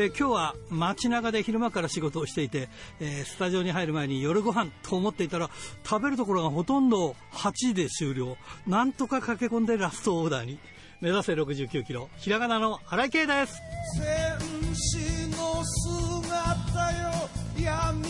[0.00, 2.68] えー、今日は街中で昼間から仕事をしていて、
[3.00, 5.50] えー、スタジオに入る前に夜ご飯と思っていたら
[5.84, 8.36] 食べるところがほとんど8時で終了。
[8.64, 10.60] なんとか駆け込んでラストオーダーに。
[11.00, 12.08] 目指せ69キロ。
[12.16, 13.60] ひらがなの荒井圭です。
[13.96, 17.28] 戦士の姿よ
[17.60, 18.07] 闇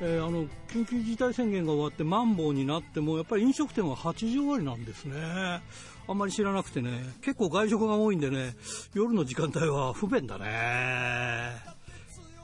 [0.00, 8.54] えー、あの緊急事態宣言が終わってマンボウになってもやっぱり飲食店は8時終わりなんですねあんまり知らなくてね結構外食が多いんでね
[8.94, 11.52] 夜の時間帯は不便だね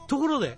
[0.07, 0.57] ところで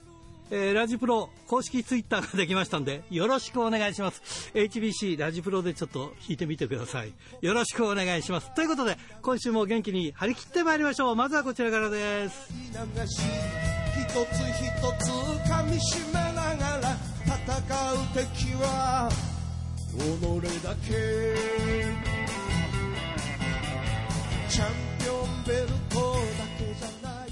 [0.49, 4.51] えー、ラジプロ公式ツイッターができましたんで、よろしくお願いします。
[4.53, 7.13] HBC ラジプロでちょっと弾いてみてください。
[7.41, 8.53] よろしくお願いします。
[8.55, 11.15] ということで、今週も元気に張り切ってまいりましょう。
[11.15, 12.47] まずはこちらからです。
[14.07, 14.71] 一つ一
[15.03, 15.11] つ
[15.49, 19.09] 噛みしめながら戦う敵は
[19.91, 21.35] 己だけ
[24.49, 27.31] チャンピオンベルトだけじゃない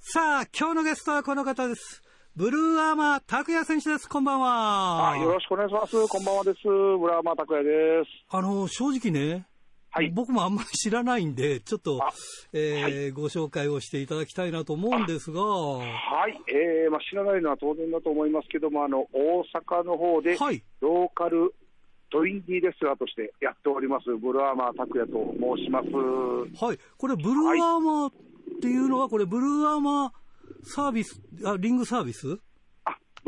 [0.00, 2.02] さあ、今日のゲストはこの方です。
[2.36, 4.08] ブルーアーマー拓也選手です。
[4.08, 5.16] こんばんは。
[5.18, 6.08] よろしくお願いします。
[6.08, 6.60] こんばんはです。
[6.64, 8.10] ブルーアーマー拓也です。
[8.30, 9.48] あの、正直ね、
[9.90, 12.00] はい、僕もあんまり知らないんで、ちょっと、
[12.52, 15.42] えーはい、ご紹介をしていただきたいなと思うんですが。
[15.42, 21.54] はい、えーまあ、知らないのは当然だと思いますけども、あの大阪の方で、はい、ローカル
[22.10, 25.18] トインディレスラーとしてやっております、ブルーアーマー拓也と
[25.56, 25.88] 申します。
[26.64, 28.12] はい、これ、ブルーアーマーっ
[28.60, 30.10] ていうのは、これ、ブルーアーマー
[30.64, 32.38] サービス、あリングサービス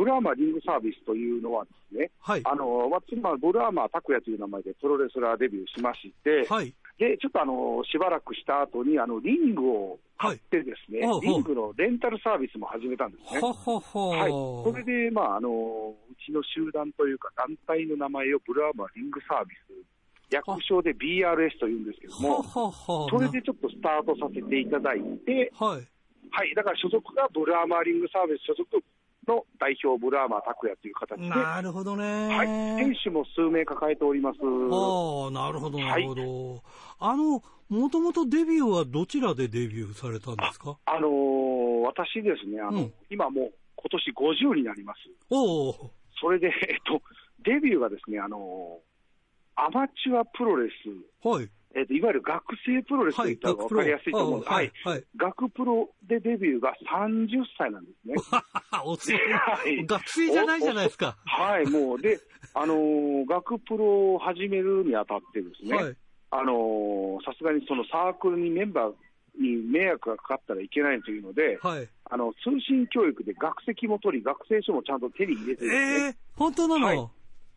[0.01, 13.41] ブルーアーマーリングサービスというのはですね、はい、あの私、まあ、ブルーアーマー拓也という名前でプロレスラーデビューしまして、はい、でちょっとあのしばらくした後にあのリングを買ってですね、はい、リングのレンタルサービスも始めたんですね。
[13.45, 15.49] ははい、それで、まああの、
[15.93, 25.85] うちの集団というか団体の名前をブルーアーマーリングサービス略称で BRS というんですけども、それでちょっとスタートさせていただいて、はい、
[26.33, 28.65] はい、だから所属がブルーアーマーリングサービス所属
[29.29, 34.39] の代表、ブラーマー拓也という形で、なるほどね、はい、選手も数名抱えております。
[34.41, 36.23] ああ、なるほど、なるほど。
[36.53, 36.61] はい、
[37.01, 40.77] あの、もともとデビューはどちらでデビューされたんですか？
[40.87, 44.99] あ、あのー、私ですね、あの、うん、今もう今年50になります。
[45.31, 45.91] おお。
[46.21, 47.01] それで、えっと、
[47.45, 51.27] デビューがですね、あのー、アマチュアプロレス。
[51.27, 51.49] はい。
[51.75, 58.15] えーと、いわゆる学生プロレスといったら分かりやすいと思うんです、はい、はい、学プロでデビューが30歳なんですね。
[58.85, 61.17] おつ、はい、学生じゃないじゃないですか。
[61.25, 62.19] はい、もう、で、
[62.55, 65.97] あのー、学プロを始めるにあたってですね、はい、
[66.31, 68.95] あのー、さすがにそのサークルにメンバー
[69.41, 76.97] に迷惑がかかったらいけないというので、はい、あの通信教育で学籍も取り、学生証もちゃんと手に入れてね、えー、本当なの、はい、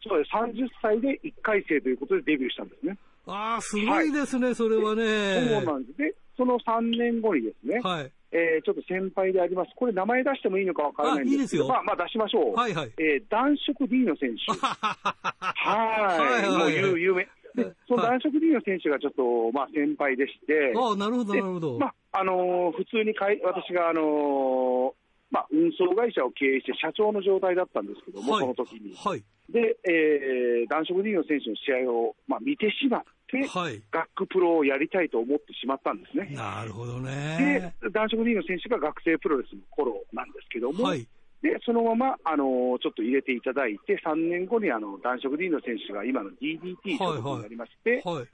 [0.08, 2.98] そうです、30歳で1回生ということでデビューしたんですね。
[3.28, 5.48] ああ、すごいですね、はい、それはね。
[5.48, 5.98] そうなんです。
[5.98, 8.12] で、その3年後にですね、はい。
[8.32, 9.72] えー、ちょっと先輩であります。
[9.76, 12.56] これ名前出してもいいのかわからないんですけど、いいまあまあ出しましょう。
[12.56, 12.92] はいはい。
[12.98, 14.60] えー、男色 D の選手。
[14.60, 16.50] はい。
[16.50, 17.28] もう有有名。
[17.56, 21.78] で、その男色 D の選手がちょっと、まあ先輩でして、ああ、なるほど、なるほど。
[21.78, 24.94] まあ、あのー、普通にかい、私があのー、
[25.30, 28.96] まあ、運送会社を経営して社長の状態だったんですけども、はい、その時に。
[28.96, 29.24] はい。
[29.50, 33.10] で、えー、男色 D の選手の試合を、まあ、見てしまって、
[33.42, 36.30] はい、学区プロをやりたいと思ってしまったんですね。
[36.36, 37.74] なるほどね。
[37.82, 41.08] で、男色 D の選手が学生プロレスの頃なんですけども、はい、
[41.42, 48.28] で、そのまま、あのちょっと入れていただいて、3年後にあの男色 D の選手が今の DDT ということになりまして、はいはい。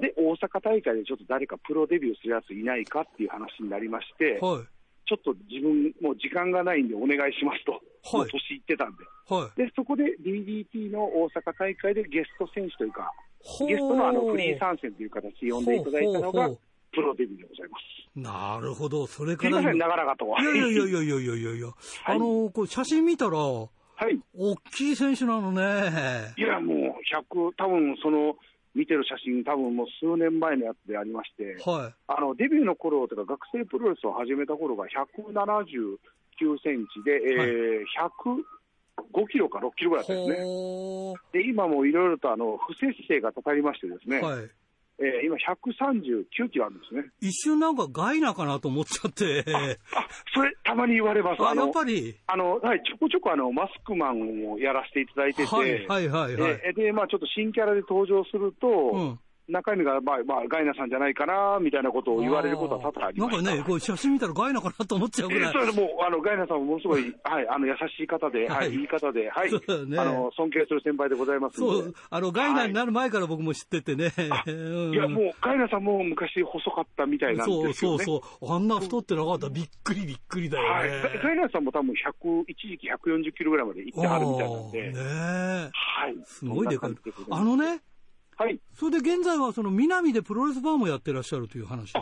[0.00, 4.66] で、大阪大会でちょっと誰かプロデビューするやついないかっていう話になりまして、はい、
[5.06, 7.72] ちょっと自分、もう時間がないんでお願いしますと、
[8.16, 13.12] はい、年いってたんで、はい、でそこで DDT の大阪大会でゲスト選手というか、
[13.66, 16.50] ゲストのあのフリー参戦という形で呼んでいただいたのが、
[16.92, 17.92] プロデビューでございます。
[18.14, 19.58] なるほど、それから。
[19.58, 20.42] すません、長々とは。
[20.42, 21.74] いやいやいやいやいやいやいや、はい、
[22.04, 24.18] あの、こう写真見たら、はい。
[24.36, 26.34] 大きい選手なのね。
[26.36, 26.78] いや、もう、
[27.34, 28.36] 100、多分その、
[28.74, 35.98] 見てる写真、多分もう数年前のやつでありまして、はい、あのデビューの頃とか、学生プロレスを始めた頃が179
[36.62, 37.84] センチで、はい、えー、
[39.14, 41.14] 105キロか6キロぐらいだったんですね。
[41.32, 44.50] で、今もいろいろとあの不摂生がたたりましてですね、はい
[45.02, 47.04] えー、今、139キロあるんですね。
[47.20, 49.44] 一瞬なんかガイナかなと思っちゃって。
[49.92, 51.42] あ、それ、たまに言われます。
[51.42, 52.16] あやっぱり？
[52.28, 56.74] あの、はい、ちょこちょこあの、マスクマンをやらせていただいてて、はい、はい、はい、はい。
[56.74, 59.18] で、まあちょっと新キャラで登場すると、うん
[59.52, 65.52] 中身が、まあ、まあ、ガイナさんじゃないかな、みたいなことを言われることは多々ありますなんかね、こう写真見たらガイナかなと思っちゃうぐらい。
[65.52, 74.12] それもう、あの、ガイナさんもものすごい、はい、あの、優しい方で、はい、いい方で、はい、ね、あの、尊敬する先輩でございますそう、あの、ガイナになる前から僕も知っててね。
[74.30, 78.52] はい、いや、もう、ガイナさんも昔細かったみたいなんですよ、ね、そうそうそう。
[78.52, 80.70] あんな太ってなかったらびっくりびっくりだよね。
[80.70, 84.92] はい、ガイナさんも多分100、一時期140キロぐらいまで行ってはるみたいなんで。
[84.92, 86.16] ねはい。
[86.24, 86.92] すごいでかい。
[87.30, 87.80] あのね、
[88.36, 88.60] はい。
[88.74, 92.00] それで現在はその南でプロレスバーもやってらっしゃるという話で。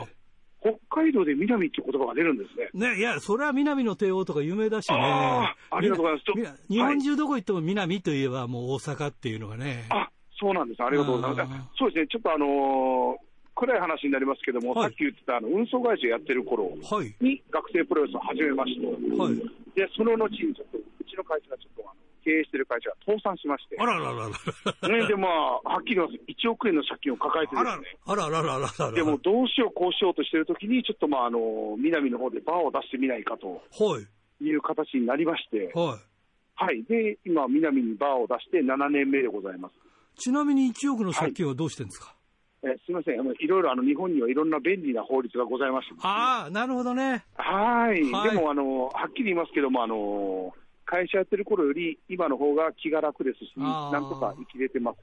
[0.60, 2.92] 北海道で南っていう言葉が出るんですね。
[2.92, 4.98] ね、いや、それは南の帝王とか有名だしね。
[5.00, 6.62] あありがとうございます。
[6.68, 9.86] 日本中どこ行っても南といえばもう大阪っていうのがね。
[9.88, 10.82] あ、そうなんです。
[10.82, 11.68] ありがとうございます。
[11.78, 16.72] そうですね、ちょっとあのー、暗い話になりますけども、はい、さっき言ってたあの運送会社やってる頃
[17.20, 19.36] に学生プロレスを始めまして、はい、
[19.76, 23.76] でその後にちょっとうちの会社がちょっとあの経営してる会社が倒産しまして。
[23.78, 24.88] あらららら。
[24.88, 26.48] ね、で、まあ、はっきり言います。
[26.48, 27.98] 1億円の借金を抱えてですね。
[28.06, 33.62] あらららららでも、どうしよう、こうしようとしてるときに、ちょっとまあ、あの、南の方でバーを出してみないかと。
[33.72, 34.06] はい。
[34.42, 35.70] いう形になりまして。
[35.74, 36.10] はい。
[36.54, 36.84] はい。
[36.84, 39.74] で、今、南にバーを出して7年目でございます。
[40.20, 42.14] ちなみに1億の借金はどうしてるんですか、
[42.62, 47.24] はい、えすみません、あのいろいろあの日本にはいろんな便利な法律がございまして、ね、ああ、なるほどね。
[47.34, 50.52] はい、はい、でもあの、はっきり言いますけども、あの
[50.90, 54.98] 会社やってる頃より、今の方が気が楽ですし、なんとか生きれてます。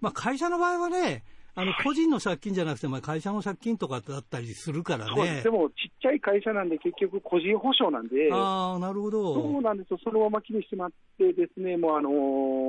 [0.00, 1.24] まあ、会社の場合はね、
[1.56, 5.42] あの個人の借金じゃなくて、まあ、会社の借金とかだったりするからね。
[5.42, 12.10] でも、ちっちゃい会社なんで、結局、個人保証なんで、あなるほどそうなんですよ、そのまま気にしてまってですね、もう、あの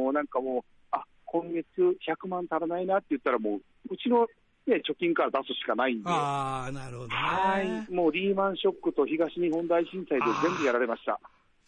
[0.09, 0.61] ー、なんかもう、
[0.91, 4.27] あ今月100万足らないなって言ったら、もう、うちの
[4.65, 11.19] ね、貯金から出すしかないんで、あなるほど、ね、はいもうリーマンショックと東日本大震災で全部やられました。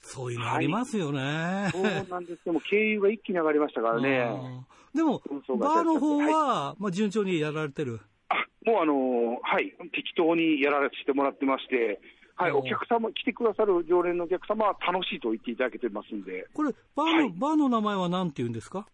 [0.08, 1.20] そういうのありますよね。
[1.20, 2.46] はい、そうなんです。
[2.46, 4.64] でも、経由が一気に上がりましたからね。
[4.94, 5.20] でも、
[5.58, 8.00] バーの方は、はい、まあ、順調にやられてる？
[8.30, 8.36] あ、
[8.66, 12.00] もうあのー、はい、適当にやらせてもらってまして、
[12.36, 16.46] はい、お客様、来てくださる常連のお客様は楽しいと言っていただけてますんで。
[16.54, 18.86] これ、バーの、はい、バーの名前は何て言うんですか？
[18.88, 18.92] あ、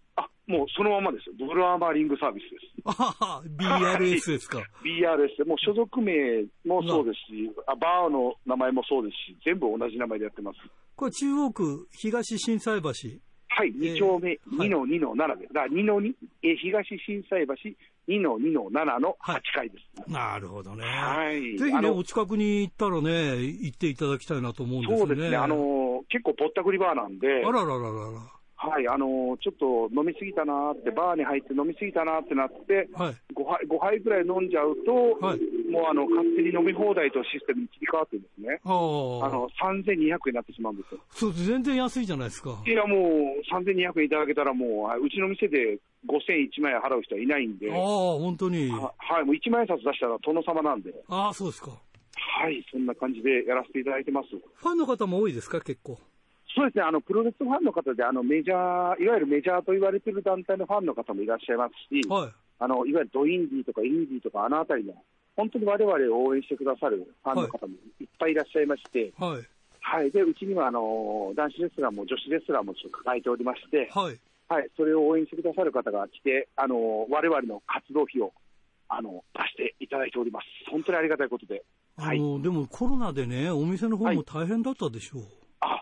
[0.51, 1.35] もうそのままですよ。
[1.39, 2.99] ブルアーマーリングサービスです。
[2.99, 4.59] ああ、BRS ですか。
[4.83, 6.13] BRS もう所属名
[6.65, 10.57] もそうですし、あバーの名前もそうですし、全部同じ名前でやってます。
[10.95, 12.89] これ中央区東心斎橋。
[13.53, 15.53] はい、2丁目、2の2の7です。
[15.53, 16.13] だから2の2、
[16.43, 17.53] え東心斎橋
[18.07, 20.85] 2の2の7の8階です、はい、なるほどね。
[20.85, 21.57] はい。
[21.57, 24.97] ぜひね、お近くに行ったらね、行っていただきたいなと思うんですね。
[24.99, 25.35] そうですね。
[25.35, 27.27] あの結構ぼったくりバーなんで。
[27.45, 28.40] あららららら。
[28.61, 35.41] はい、あのー、ちょっと飲みすぎたなって、バーに入って飲みすぎたなってなって、はい、5, 杯 ,5 杯ぐらい飲んじゃうと、はい、
[35.73, 41.01] もうあの勝手に飲み放題とシステムに切り替わってですね、あの3200円になってしまうんですよ。
[41.09, 42.61] そう全然安いじゃないですか。
[42.61, 48.93] いや、もう3200円いただけたら、もう、うちの店で5001万円払う人はいないんで、あ本当には。
[48.97, 50.93] はい、もう1万円札出したら殿様なんで。
[51.09, 51.71] あそうですか。
[52.13, 54.29] はい、そんな感じでやらせていただいてます。
[54.29, 55.97] ファンの方も多いですか、結構。
[56.55, 64.93] そうですね、あのプロレスファンの方であのメジャー、いわゆるメジャーと言われている団体のファンの方もいらっしゃいますし、はい、あのいわゆるドインディとかインディとか、あのあたりの、
[65.35, 69.47] 本当にわれわれを応援してくださるファンの方もいっぱいいらっしゃいまして、はい、
[69.79, 74.19] はい、でうちにはあの男子レスラーも女子レスラーもちょっと抱えておりまして、はい。
[74.47, 78.33] はい、それを応援してくださる方が来て、あのわれわれの活動費を
[78.89, 80.45] あの出していただいております。
[80.69, 81.63] 本当にありがたいことで。
[81.95, 85.40] あの、はい、でもコロナでね、お店の方も大変だったでしょう。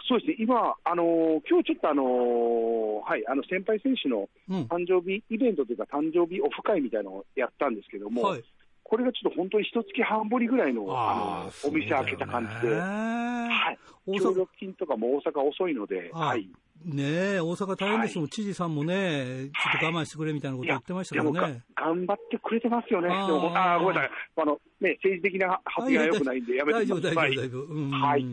[0.10, 8.44] あそうですね、今、あのー、今日ちょっと、あのー、はい、あの先輩選手の誕生日イベントというか、誕生日オフ会みたいなのをやったんですけども、はい、
[8.84, 16.50] これがちょっと本当に一月半ぶりぐらいのあのお店開けた感じで、はい、協力金とかも大阪遅いので、はい、
[16.86, 17.04] ね
[17.36, 21.62] え、大阪大変ですもん、はい、知事さんもね、ちょっと我慢してくれみたいなこと言ってましたからね。
[21.75, 23.10] 頑張ってくれてますよね。
[23.12, 24.12] ああ、ごめんなさい。
[24.38, 27.36] あの、ね、政治的な発言が良くないんで、やめてください。
[27.36, 28.25] 大丈夫、大丈夫、はい。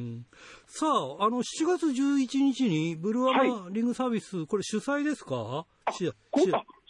[0.66, 5.64] さあ、あの、7月11日に、ブルーアマリングサービス、これ主催ですか？
[5.86, 5.92] あ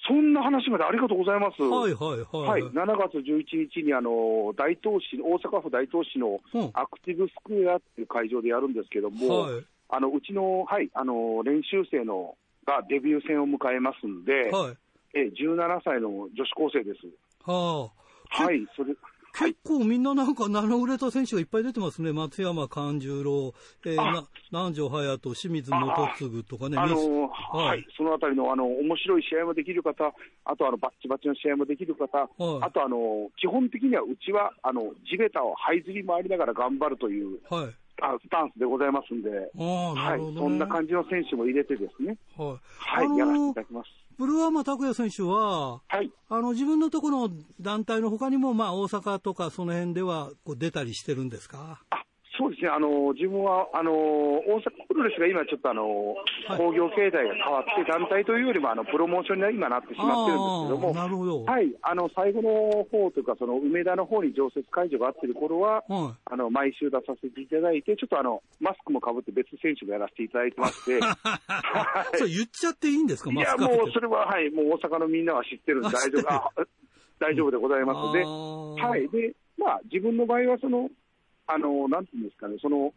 [0.09, 1.61] そんな話までありがとうございます。
[1.63, 2.63] はいはいはい。
[2.63, 6.39] はい、7月11日にあの大東市、大阪府大東市の
[6.75, 14.77] アクティブスクエアっていう会場でやるんですけども、はい、あのうちの,、はい、あの練習生のがデビュー戦を迎えますんで、はい、
[15.15, 17.01] え17歳の女子高生です。
[17.43, 17.91] は
[18.31, 18.95] あ、はい、それ
[19.39, 22.13] 結構みんななんか名の売れた選手がいっぱい出てますね。
[22.13, 23.53] 松山勘十郎、
[23.85, 26.79] えー、な南條隼人、清水元次とかね。
[26.79, 30.15] あのー、はい、そのあたりの、あの、面白い試合もできる方、
[30.45, 32.29] あとあの、バッチバチの試合もできる方、はい、
[32.63, 37.75] あとあの、基本的にはうちは、あの、地べたを這いずり回りながら頑張るという、はい。
[38.03, 42.59] あスタンスでございますんで、あね、はい、そんな感じの選手も入れてですね、は
[43.03, 44.06] い、はい、やらせていただきます。
[44.19, 51.83] ブルーアーマー拓也選手は、はい、あの自分のところの団体のほかにも、まあ、大阪とかその辺ではこう出たりしてるんですか？
[51.91, 52.03] あ
[52.39, 56.15] そうですね、あの自分はあの大阪プロレスが今、ちょっとあの、
[56.49, 61.45] はい、工業形態が変わって、団体というよりもあのプロモーションに今なってしまってるんですけども、なるほど。
[61.45, 76.67] はい、あの最後の方というか、その梅田の方に常設会場があってる頃は、はい、あの毎週出させていただいて、ちょっとあのマスクもかぶって別選手もやらせていただいてまして、 はい、それ言っちゃっていいんですか、いや、もうそれは、はい、もう大阪のみんなは知ってるんで、大丈夫。
[77.19, 77.97] 大丈夫でございます。
[77.97, 78.13] の
[78.77, 80.91] で、はい、でまあ、自分の場合はその、
[81.47, 82.93] あの、なんていうんですかね、その、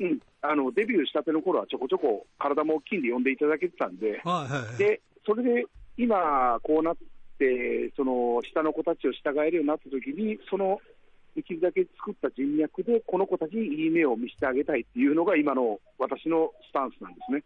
[0.00, 5.66] うん、あのデビューしたての頃はちょこちょこ体も大きいんで呼んでいただけてたんで、はいはいはい、でそれで
[6.00, 6.96] 今、こうなっ
[7.38, 10.80] て、その下の子たちを従えるようになったときに、その
[11.36, 17.44] できるだけ作った人脈で、この子たちにいい目を見せてあげたいっていうのが、今の私のスタンスなんですね。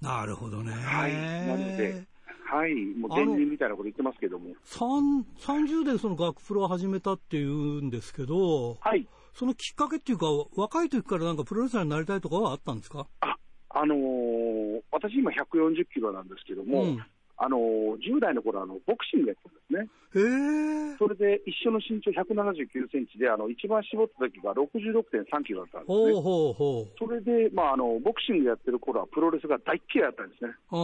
[0.00, 0.72] なるほどね。
[0.72, 2.04] はい、なので、
[2.44, 4.50] はい、もう前人みたいなこと言ってますけども。
[4.64, 9.06] 30でその学プロを始めたっていうんですけど、はい、
[9.38, 10.26] そのきっかけっていうか、
[10.56, 13.06] 若い時からなんかプロレスラーになりたいとかはあったんですか？
[13.20, 13.36] あ、
[13.68, 17.60] あのー、私今140キロなんですけども、うん、あのー、
[18.00, 19.90] 10代の頃あのボクシングやってたんですね。
[20.16, 26.12] へそれで一緒の身長179センチで、あの一番絞った時が66.3キロだったんですね。
[26.16, 30.56] ほうほうほうそれで、まあ、あのボクシングやってる頃はプロレスが大嫌いだったんですね。
[30.72, 30.76] あ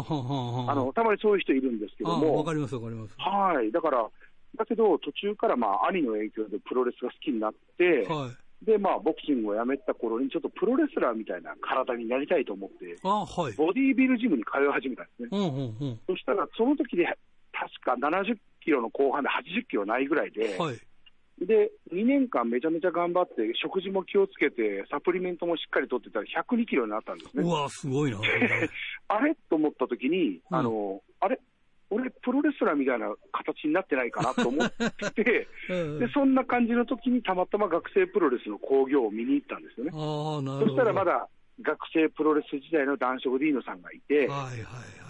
[0.76, 2.36] のたまにそういう人いるんですけども。
[2.36, 3.14] わかりますわかります。
[3.16, 3.72] はい。
[3.72, 4.04] だから、
[4.56, 15.28] だけど、途中からまあ兄の影響でプロレスが好きになって、はい、で、まあ、ボクシングをやめた頃に、ちょっとプロレスラーみたいな体になりたいと思って、あはい、ボディービルジムに通い始めたんですね。
[15.32, 17.04] うんうんうん、そしたら、その時で、
[17.52, 20.78] 確か70キロの後半で80キロないぐらいで、はい、
[21.44, 27.42] で、2年間めちゃめちゃ頑張って、食事も気をつけて、サプリメントもしっかりとってたら102キロになったんですね。
[27.42, 28.18] うわすごいな。
[29.08, 29.34] あれ？
[29.50, 30.70] と思った時に、あの、
[31.20, 31.36] うん、あれ？
[31.36, 31.40] 俺、
[32.22, 39.90] プロレスラーみたいな形になってないかなと思ってて で、そんな感じの時にたまたま学生プロレスの興行を見に行ったんですよね。
[39.92, 41.28] そしたらまだ
[41.60, 44.46] 学生プロレス時代の男色ディーノさんがいて、はいはいは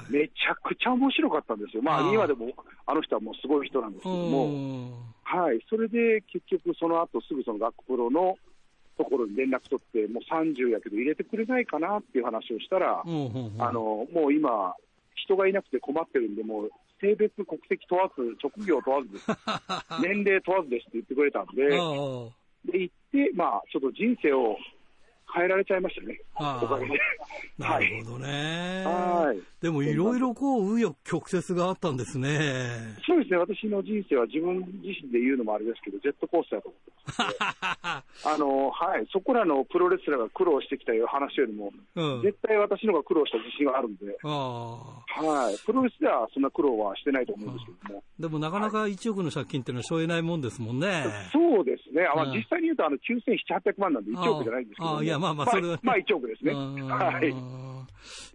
[0.08, 1.82] い、めちゃくちゃ面白かったんですよ。
[1.82, 2.52] まあ、今でも
[2.86, 4.92] あの人はもうすごい人なんですけども、
[5.22, 8.36] はい、それで結局その後すぐその学プロの
[8.98, 14.74] ところに連絡取って、もう30やけど入れてくれないかなっていう話をしたら、あのもう今、
[15.14, 16.70] 人がいなくて困ってるんで、もう
[17.02, 19.26] 性別、国籍問わず、職業問わずです、
[20.00, 21.66] 年齢問わずですって言ってくれたんで、
[22.64, 24.56] で行って、まあ、ちょっと人生を
[25.34, 27.00] 変えられちゃいましたね、おかげで。
[27.58, 28.84] なるほどね。
[28.84, 29.40] はい。
[29.62, 32.96] でもいろいろこう、紆余曲折があったんですね。
[33.06, 36.92] そうですね、私の人生は自分自身で言うのもあれですけど、ジェットコースターだと思って
[38.24, 48.04] あの、はい、そこらのプロレスラーが苦労してきたいう話よりも、うん、絶対私のが苦労した自信があるんで、はい、プロレスではそんな苦労はしてないと思うんですけども。
[48.18, 51.04] でもなかなか1億の借金っていうのはしょえないもんですもんね。
[51.32, 52.06] そうですね。
[52.06, 56.52] あ、実際に言うとあの9700、800万なんで1億じゃないんですけど、いや、まあまあ、それは、まあ、まあ1億ですね。
[56.52, 57.72] はい。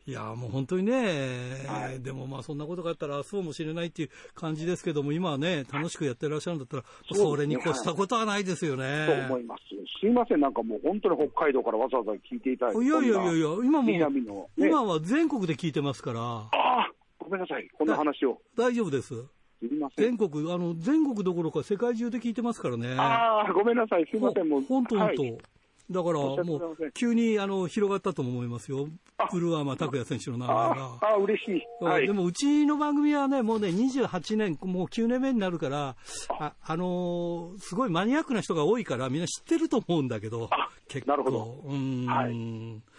[0.09, 9.05] いや、もう本当にね、はい、でもまあそんなことがあったらそうもしれないっていう感じですけども、今はね、楽しくやってらっしゃるんだったら、それに越したことはないですよね。
[9.05, 9.63] と思います。
[9.99, 12.85] すいません、なんかもう本当に北海道からわざわざ聞いていただいて。
[12.85, 13.99] いやいやいやいや、今も、ね、
[14.55, 16.21] 今は全国で聞いてますから。
[16.21, 18.39] ああ、ごめんなさい、こんな話を。
[18.55, 19.13] 大丈夫です。
[19.97, 22.95] 全国、あの、全国どころか世界中で聞いてますからね。
[22.97, 24.61] ああ、ごめんなさい、すいません、もう。
[24.61, 25.23] 本当本当。
[25.23, 25.37] はい
[25.89, 28.89] だからもう、急にあの広がったと思いますよ、
[29.31, 30.97] ブルーアーマー拓也選手の名前が。
[31.01, 35.95] ああ、嬉しい、はい、でもうちの番組はね、もうね、28年、もう9年目になるから、
[36.39, 40.49] あ、あのー、すごいマニアックな人が多いから、みんな知ってると思うんだけど、
[40.89, 41.11] 結構。
[41.11, 41.63] なるほど。
[41.65, 42.05] うん。
[42.05, 42.33] はい。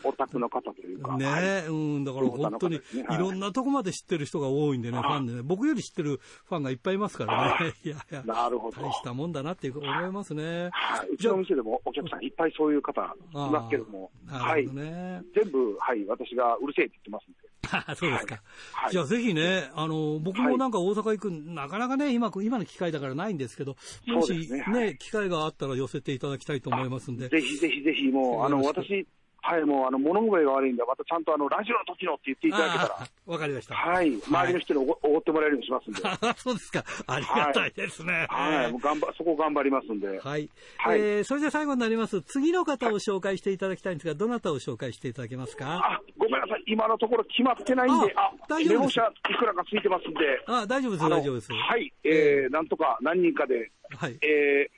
[0.05, 1.17] オタクの方というか。
[1.17, 2.81] ね、はい、うん、だから本当に、い
[3.19, 8.83] ろんなとこまで知ってる人が多いんでね、ファンでね、僕より知ってるファンがいっぱいいますからね、 いやいや、なるほど。
[8.83, 10.71] 大したもんだなって思いますね。
[10.73, 14.67] はい、うちの店でもお客さんいっぱいそういう方いますけども、はい。
[14.67, 17.49] 全部、はい、私がうるせえって言ってますんで。
[17.97, 18.40] そうですか。
[18.73, 23.76] はい、じゃあぜひね、あの、僕もなんか大阪行く、なかなかね、今、今の機会だからないんですけど、
[24.07, 27.28] もしね、ね機会があったら寄せていただきたいと思いますんで。
[27.28, 29.07] ぜひぜひぜひ、もう、あの、私、
[29.49, 33.09] はい、もう、あの、物覚えが悪いんで、またちゃんとあの、ラジオの時のって言っていただけたら。
[33.25, 33.75] わかりました。
[33.75, 34.12] はい。
[34.28, 36.02] 周りの人におごってもらえるようにしますんで。
[36.37, 36.85] そうですか。
[37.07, 38.26] ありがたいですね。
[38.28, 38.57] はい。
[38.57, 40.07] はい、もう頑張、そこ頑張りますんで。
[40.07, 40.21] はい。
[40.21, 42.21] はい、えー、それで最後になります。
[42.21, 45.81] 次の方を紹介していただきたいんですが、どなたを紹介していただけますか？
[45.83, 46.64] あ、ごめんなさい。
[46.67, 49.00] 今のところ決まってないんで、あ、大丈夫です。
[49.31, 50.21] いくらかついてますんで。
[50.47, 51.52] あ、大丈夫です、大丈夫です。
[51.52, 51.90] はい。
[52.05, 53.71] えー、なんとか何人かで。
[53.97, 54.19] はい。
[54.21, 54.69] え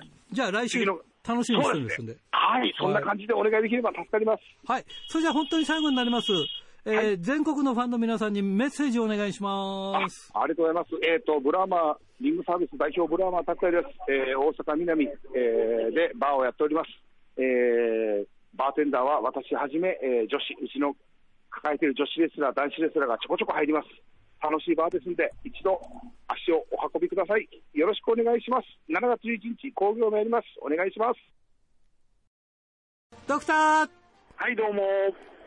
[0.00, 0.84] ー、じゃあ来週。
[1.26, 2.16] 楽しみにしてるんですんで。
[2.30, 4.42] はい、そんな感じでお願いできれば助かります。
[4.64, 4.84] はい。
[5.08, 6.32] それじゃあ本当に最後になります。
[6.86, 10.30] えーはい、全国のファンの皆さんにメッセージをお願いします。
[10.32, 10.88] ありがとうございます。
[11.02, 13.98] えっ、ー、と、ブラーマー、リングサービス代表ブラーマー拓也です。
[14.08, 16.90] えー、大阪南、えー、でバーをやっております。
[17.38, 20.94] えー、バーテンダーは私はじめ、えー、女子、うちの
[21.50, 23.88] 抱えている女子レスラー、男子レスラーがちょこちょこ入ります。
[24.42, 25.80] 楽しいバーですんで、一度
[26.28, 27.48] 足をお運びください。
[27.74, 28.66] よろしくお願いします。
[28.88, 30.44] 7月11日、工業もやります。
[30.60, 31.20] お願いします。
[33.26, 33.90] ドクター
[34.36, 34.82] はい、どうも。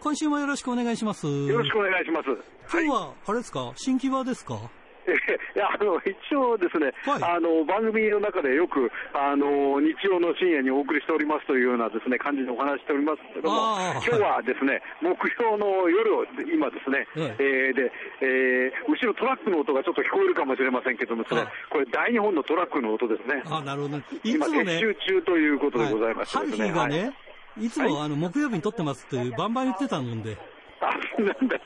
[0.02, 1.28] 今週もよろしくお願いします。
[1.28, 2.30] よろしくお願いします。
[2.72, 4.70] 今日は、あれですか、新木場ですか？
[5.56, 23.44] いやあの一応ですね、はい、あの番組の中でよくあの日曜の深夜にお送りしておりますというようなですね感じでお話しておりますけども、今日はですね、木曜の夜を今ですね、はい、えー、で、えー、後ろトラックの音がちょっと聞こえるかもしれませんけどもね、はい、これ大日本のトラックの音ですね。
[23.46, 26.72] あなるほど、ね、今撤収中ということでございましてですね。
[26.72, 27.14] はい、ね、
[27.60, 30.38] いつもあの木曜日に撮ってますってバンバン言ってたもんで。
[30.82, 31.60] あ、なんだ。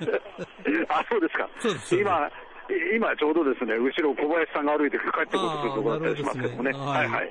[0.89, 1.47] あ、そうですか。
[1.59, 1.95] そうです。
[1.95, 2.29] 今、
[2.95, 6.71] 今ちょうどですね、後ろ小林さんが歩いて帰ってこようとするところだったりしますけどもね。
[6.71, 7.29] はい、はい、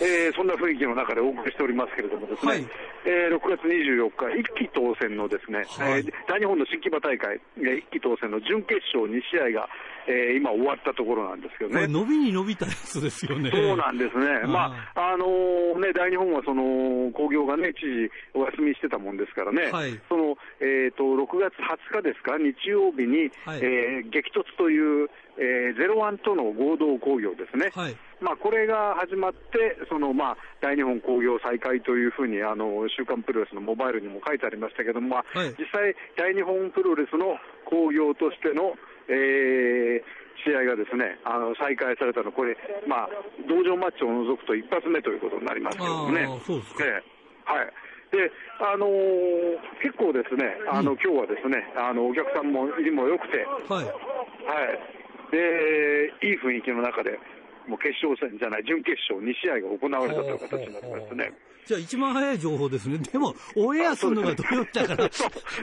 [0.00, 2.66] えー、そんな雰囲気の中でお送りしておりますけれどもですね、はい、
[3.06, 9.68] えー、6月24日、一期当選のですね、はい、えー、大日本の新木場大会、一期当選の準決勝2試合が、
[10.06, 11.86] えー、今終わったところなんですけどね。
[11.86, 13.50] 伸びに伸びたやつですよね。
[13.50, 14.46] そうなんですね。
[14.46, 27.70] まあ、あのー、ね、大日本はその、工業がね、知事お休みしてたもんですからね、はい、その、えっ、ー、と、6月20日ですか、日曜日に、はい、えー、激突という、えー、ゼロワンとの合同工業ですね。
[27.74, 27.96] はい。
[28.20, 37.36] まあ、これが始まって、そのまあ大日本工業再開というふうにあの週刊プロレスのモバイルにも書いてありましたけども、まあ、はい、実際、大日本プロレスの
[37.68, 38.72] 工業としての、
[39.08, 40.02] えー、
[40.44, 43.08] 試合がですね、あの再開されたの、これ、まあ、
[43.48, 46.26] 道場マッチを除くと一発目ということになりますけどもね。
[46.46, 47.72] そうですか、えー、はい。
[48.06, 54.95] であのー、結構ですね、あの、うん、今日はですね、あのお客さんも入りも良くて、はい、はい、
[55.30, 57.18] で、いい雰囲気の中で、
[57.66, 61.32] もう決勝戦じゃない、準決勝2試合が行われたという形になりましたね。
[61.66, 62.98] じゃあ一番早い情報ですね。
[62.98, 65.10] でも、オンエアするのが土曜日だから、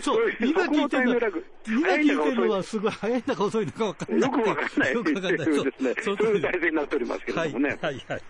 [0.02, 1.16] そう、今聞いてるの
[1.66, 4.30] 今聞いてるのはすごい早いのか遅いのか分かんない。
[4.30, 4.94] よく分かんない。
[4.94, 5.46] よく分かんない。
[5.46, 5.96] そうですね。
[6.02, 7.78] そういう体制になっておりますけれどもね。
[7.82, 8.22] はい、はい、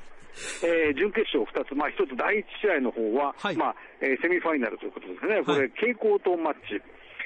[0.63, 6.75] えー、準決勝2つ、まあ、1つ第1試合の方は、はい、まあえー、セミファイナルということですね、これ、蛍光灯マッチ、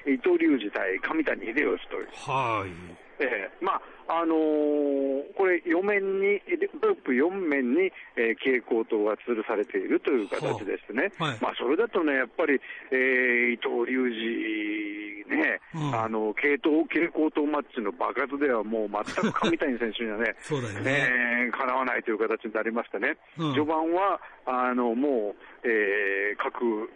[0.07, 2.07] 伊藤隆二対上谷秀吉という。
[2.13, 6.39] はいえー、まああのー、これ、4面に、
[6.81, 12.59] ロープ4面に、えー、蛍光灯が吊るされているという形ですね、はあはい、まあ、それだとね、やっぱり、
[12.91, 16.87] えー、伊藤隆二ね、うん、あの蛍光
[17.31, 21.07] 灯マッチの爆発ではもう全く上谷選手にはね、 そうだよね、
[21.45, 26.89] えー、かなわないという形になりましてね、うん、序盤はあのもう、えー、各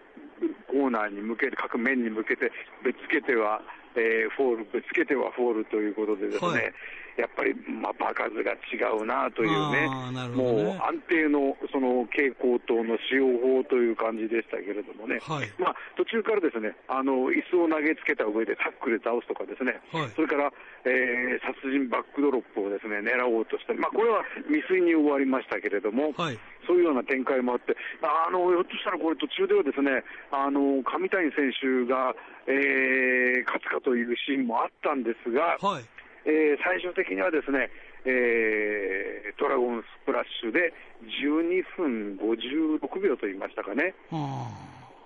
[0.67, 2.51] コーナーに向けて、各面に向けて、
[2.83, 3.61] ぶつけては、
[3.95, 6.73] えー、フォール、ぶつけてはフォールということでですね、はい、
[7.21, 10.27] やっぱり、まあ、場数が違うなというね、ね。
[10.33, 20.49] もう安定のその蛍光灯の使用法という感じでしたけれどもね、はい、まあ、途中からですね、あの椅子を投げつけた上でタックルで倒すとかですね、はい、それから、
[20.89, 26.09] えー、殺人バックドロップをですね、狙おうとした、まあ、これは未遂に終わりましたけれども、
[26.65, 30.01] そういうような展開もあって、あのひょっとしたらこれ途中ではですね、
[30.33, 32.17] あの上谷選手が、
[32.49, 35.85] えー、勝つかというシーンもあったんですが、はい、
[36.25, 37.69] えー、最終的にはですね、
[38.05, 40.73] えー、ドラゴンスプラッシュで
[41.21, 43.93] 12分56秒と言いましたかね、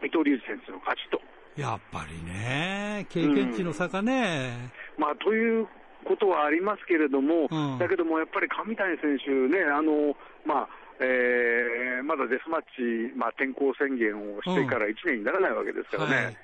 [0.04, 1.21] 伊藤隆二選手の勝ちと。
[1.56, 4.71] やっぱりね、経験値の差がね。
[4.97, 5.67] うん、まあ、という
[6.04, 16.15] ことはありますけれども、うん、だけどもやっぱり上谷選手ね、あのまあえー、まだデスマッチ、まあ、転向宣言をしてから1年にならないわけですからね。
[16.15, 16.38] うんはい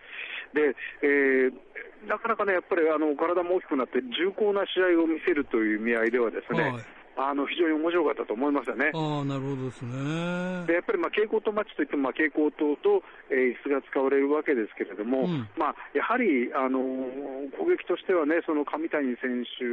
[0.53, 6.85] で、えー、なかなかね、やっぱりあの体も大きくなって、重厚な試合を見せるという意味合いではですね、はい。
[7.17, 8.91] あの非常に面白かったと思いましたね。
[8.95, 10.65] あなるほどですね。
[10.65, 19.67] でやっぱりまあ蛍光灯マッチといっても、まあ、蛍光灯と、えー、椅子が使われるわけですけれども、うん、まあ、やはり、あのー、攻撃としてはね、その上谷選手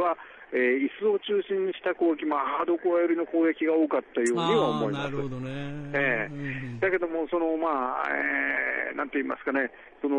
[0.00, 0.16] は、
[0.52, 5.12] えー、椅子を中心にした攻撃、まあ、ハードコア寄りの攻撃が多かったようには思います。
[5.12, 5.50] なるほどね。
[5.92, 6.36] えー、う
[6.76, 10.16] ん、だけども、その、まあ、えー、なんて言いますかね、その、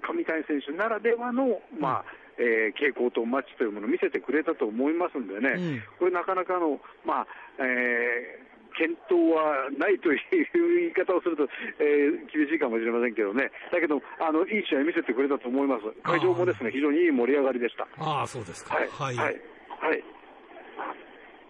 [0.00, 2.04] 上谷選手ならではの、まあ、
[2.38, 7.26] えー、傾向とマッチというものを見せてくれたと思いますんでね、うん、これなかなかの、まあ、
[7.58, 10.20] えー検討はないという
[10.52, 11.48] 言い方をすると、
[11.80, 17.88] えー、厳しいかもしれませんけどね、だけど、あのいい試合見せてくれたと思います、会場もですね非常にいい盛り上がりでした。
[17.98, 18.76] ああ、そうですか。
[18.76, 19.34] はい、はい、はい、
[19.80, 20.15] はい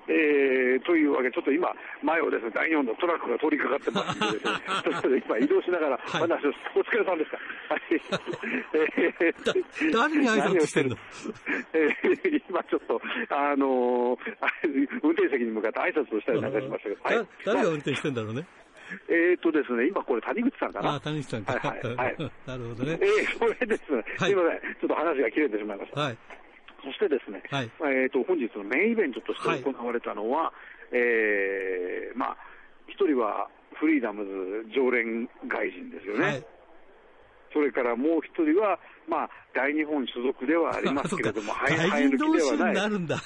[0.08, 6.38] えー、というわけで、ちょっと今、前をですね、第4のトラックが通りかかってますのでですね、 ちょっと今移動しながら話を、はい、
[6.76, 7.38] お疲れさんですか。
[7.68, 7.80] はい。
[9.26, 10.96] えに挨拶してんの？
[11.72, 14.18] えー、今ちょっと、あのー、
[15.02, 18.46] 運転席に向かって挨拶をしたりなんかしましたけど、はい、誰が運転してんだろうね？
[19.08, 20.94] えっとですね、今これ谷口さんかな？
[20.94, 21.54] あ、谷口さんか。
[21.54, 22.16] はい、はい。
[22.46, 22.98] なるほどね。
[23.00, 24.74] えー、それですね、すいません。
[24.80, 26.00] ちょっと話が切れてしまいました。
[26.00, 26.18] はい。
[26.87, 30.53] そしてですね、はい、えっ、と、本日のメインイベントとして行われたのは、は
[30.94, 32.37] い、えー、まあ、
[32.87, 36.25] 一人はフリーダムズ常連外人ですよね。
[36.25, 36.46] はい、
[37.53, 43.18] それからもう一人は、まあ、大日本所属ではありますけれども、外人同士になるんだ。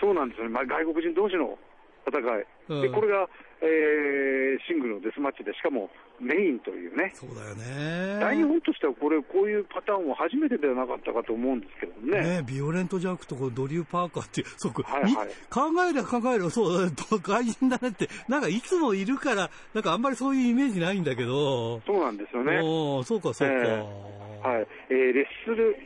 [0.00, 0.48] そうなんですね。
[0.48, 1.56] まあ、外国人同士の
[2.02, 2.46] 戦い。
[2.68, 3.28] うん、で、これが、
[3.62, 5.88] えー、シングルのデスマッチで、しかも
[6.20, 7.12] メインというね。
[7.14, 8.20] そうだよね。
[8.20, 12.40] 大日本としてはこれ、こういうパターンは初めてではなかったかと思うんですけどね。
[12.40, 21.80] ねビオレント・ジャックとドリュー・パーカーって、 そう、はいはい、考えりゃ考えりゃ、 そう、外人だねって、 なんかいつもいるから、なんかあんまりそういうイメージないんだけど。
[21.86, 22.60] そうなんですよね。
[22.62, 23.54] おそうか、そうか。
[23.54, 24.66] えー、はい。
[24.90, 25.76] えー、レッスル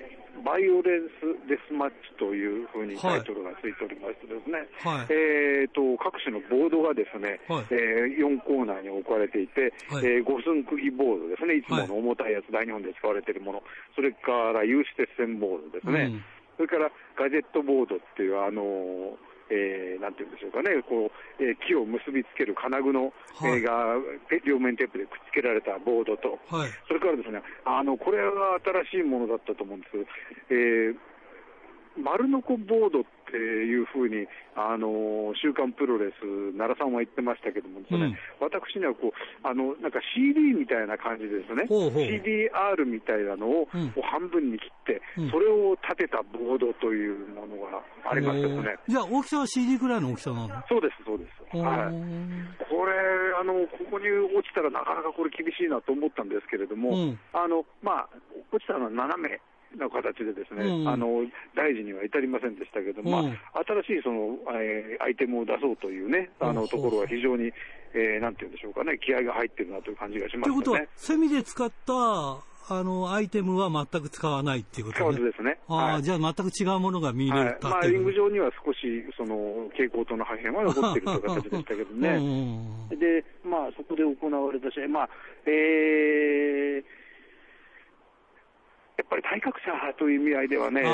[0.44, 11.62] バイオレンスデスマッチというふうにタイトルがついておりましてですね、はい、えーと、各種のボードがですね、はい、えー、4コーナーに置かれていて、はい、えー、5寸釘ボードですね、い。
[11.62, 13.62] つもの重たいやつ、大日本で使われているもの、
[13.94, 16.24] それから有刺鉄線ボードですね、うん、
[16.56, 24.00] それからガジェットボードっていう、あのーえー、なんていうんでしょうかね、こう、えー、木を結びつける金具の、はい、えー、が
[24.44, 28.58] 両面テープでくっつけられたボードと、はい、それからですね、あの、これは
[28.90, 29.92] 新しいものだったと思うんです。
[30.48, 30.96] えー
[32.00, 36.20] 丸のこボードっていうふうに、あの週刊プロレス、
[36.52, 43.68] 奈良さんは言ってましたけどもね、うん、私にはこうあのなんか CD みたいな感じですね、CDR みたいなのを,、
[44.04, 48.76] 半分に切って、うん、それを立てたボードというものがありますね。
[48.86, 51.56] じゃあ、大きさは CD ぐらいの大きさなのそうです、そうです。
[51.56, 51.96] はい、
[52.68, 52.92] これ
[53.40, 58.08] あの、ここに落ちたらなかなかこれ厳しいなと思ったんですけれども、うん、あのまあ、
[58.52, 59.40] 落ちたのは斜め
[59.78, 63.22] の形でですね、うん、あの大事には至りませんでしたけど、うん、まあ、
[63.84, 67.52] 新しいその、えー、アイテムを出そうというね、あのところは非常に、
[67.94, 70.50] えー、なんていうんでしょうかね、気合が入ってるなという感じがしますね。
[70.50, 75.58] ということは、セミで使ったあの、アイテムは全く使わないっていうことですね。
[75.68, 78.78] ああ、はい、じゃあ全く違うものが見れた、はい、まあ、リング上には少し、
[79.16, 82.08] その、蛍光灯の破片は残っているという形でしたけどね。
[82.90, 85.08] で、まあ、そこで行われた試合、まあ、
[85.46, 86.84] えー、
[89.12, 90.90] ぱり体格差という意味合いではね、どう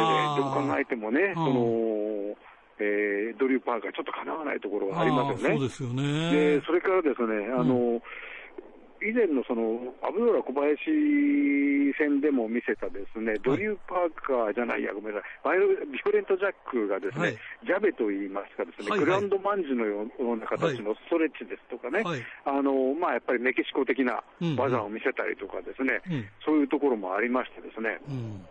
[0.51, 2.35] 考えてもね、その、
[2.81, 5.59] えー、ドリュー・パーカー、ちょっとかなわないところがありますよね。
[5.59, 6.33] そうですよね。
[6.59, 8.03] で、それからですね、あの、うん
[9.03, 10.79] 以前のそのアブドラ小林
[11.97, 24.23] 戦でも見せたですね、ドリュー・パーカーじゃないや、ごめんなさい、バイオビオレント・ジャックがですね、はい、ジャベといいますかですね、はいはい、グランドマンジのような形のストレッチですとかね、はい、あのまあ、やっぱりメキシコ的な
[24.57, 28.47] 技を見せたりとかですね、うんうん、そういうところもありましてですね、うん。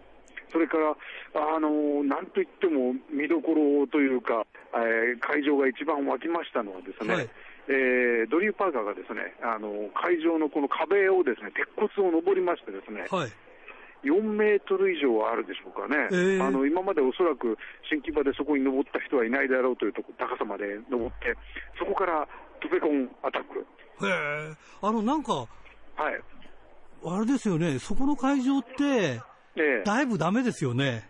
[0.51, 0.95] それから、
[1.35, 7.29] あのなんといっても見どころというか、えー、会場が一番沸きましたのはですね、はい
[7.67, 13.31] えー、ドリュー・パーカーがですね、あの会場のこの壁をですね、鉄骨を登りましてですね、はい、
[14.07, 17.57] 4メートル以上はあるでしょうかね、えー、あの今までおそらく
[17.89, 21.35] 新木場でそこに登った人はいないだろうというとこ高さまで登って、
[21.77, 22.27] そこから
[22.61, 23.59] トペコンアタック。
[24.05, 24.09] へ
[24.51, 26.21] え、あのなんか、はい、
[27.03, 29.19] あれですよね、そこの会場って、
[29.55, 31.09] えー、だいぶだめですよね。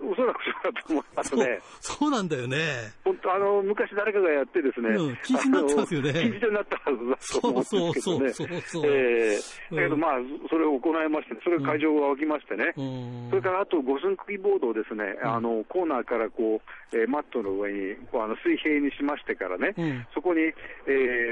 [0.00, 1.60] おそらくそうだと思いますね。
[1.80, 2.92] そうなんだよね。
[3.04, 4.90] 本当、あの、昔誰かがやってですね。
[4.90, 6.12] うん、禁止になってますよね。
[6.12, 8.32] 禁止になったはずだと思うんですけどね。
[8.32, 8.90] そうそうそうそう。
[8.90, 10.10] えー、だけどまあ、
[10.50, 12.72] それを行いまして、ね、それ会場が沸きましてね。
[12.76, 16.60] うん、それからあと、五寸釘ボードをですね、あの、コーナーからこ
[16.92, 20.52] う、えー、マットの上に、こうあの水平にしましてからね、うん、そこに、え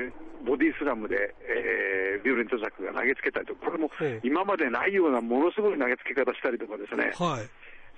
[0.09, 3.91] ー、ボディスラムで、えー、ビオレントジャックが投げつけたりとか、これも
[4.23, 7.13] 今までないようなものすごい投げつけ方したりとかですね。
[7.17, 7.49] はい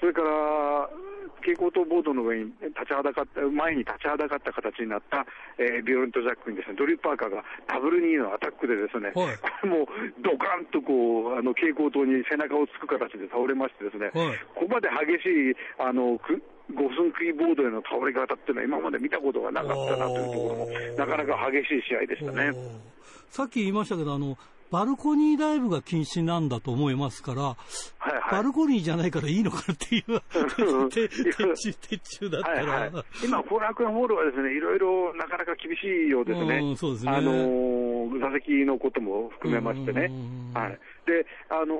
[0.03, 0.91] それから、
[1.47, 5.25] 蛍光灯ボードの上に立ちはだかった、前に立ちはだかった形になった、
[5.59, 9.87] えー、ビオレントジャックにですね、ドリューパーカーがダブルニーのアタックでですね、はい、これも
[10.27, 16.43] ドカンとこう、あの蛍光灯に背中をつく形で倒れましてですね、はい、ここまで激しい、あの、く
[16.75, 22.51] 五寸釘ボードへの倒れ方っていうのは今まで見たことがなかったなというところも、なかなか激しい試合でしたね。
[23.31, 24.35] さっき言いましたけど、あの、
[24.73, 27.57] バルコニーライブが禁止なんだと思いますから、は
[28.11, 30.23] いはい、バルコニーじゃないからいいのかっていう、
[30.89, 36.57] 鉄中だったら、はいはい、今、後楽園ホールはですね、いろいろなかなか厳しいようですね。
[36.57, 37.13] うん、そうですね。
[37.13, 40.11] あのー、座席のことも含めましてね、
[40.55, 41.75] はい、であの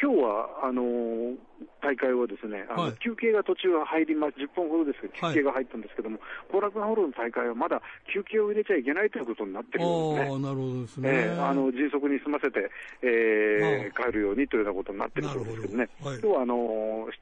[0.00, 1.36] 今日はあの
[1.82, 6.18] 大会はですね、あの、はい、休憩が途中入ります、10分ほどですけど、休憩が入ったんですけども、
[6.50, 7.80] 後、楽園ホールの大会はまだ
[8.12, 10.38] 休憩を入れちゃいけないということになってるんですね。
[10.40, 12.70] なるほどですね、えー、あの迅速に済ませて、
[13.02, 16.08] えー、帰るようにというようなことになってるそうですけどね、ど。
[16.08, 16.54] はい、今日はあの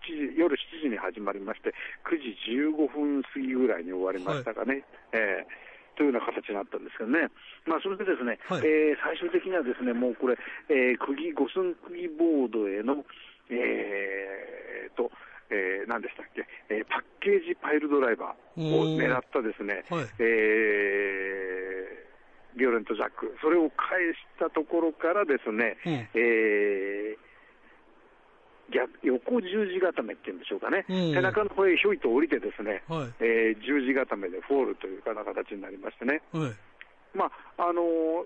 [0.09, 1.75] 7時夜7時に始まりまして、
[2.09, 4.73] 9時15分過ぎぐらいに終わりましたかね。
[4.73, 5.64] はい、えー
[5.97, 7.31] というような形になったんですけどね、
[7.67, 10.37] まあ、それでですね、はい、えー、最終的にはですね、もうこれ、
[10.69, 13.05] えー、釘、五寸釘ボードへの、
[13.51, 15.11] えー、と、
[15.51, 27.34] えー、何でしたっけ、えー、パッケージパイルドライバーを狙ったですね、はい、えー、ビオレントジャック、それを返したところからですね、うん、えー
[28.73, 36.53] 逆横十字固めっていうんでしょうかね、うん、背中の方へひょいと降りて、ですね、はい、えー、十字固めでフォールというかな形になりましてね、はい、
[37.15, 37.27] ま
[37.59, 38.25] ああのー、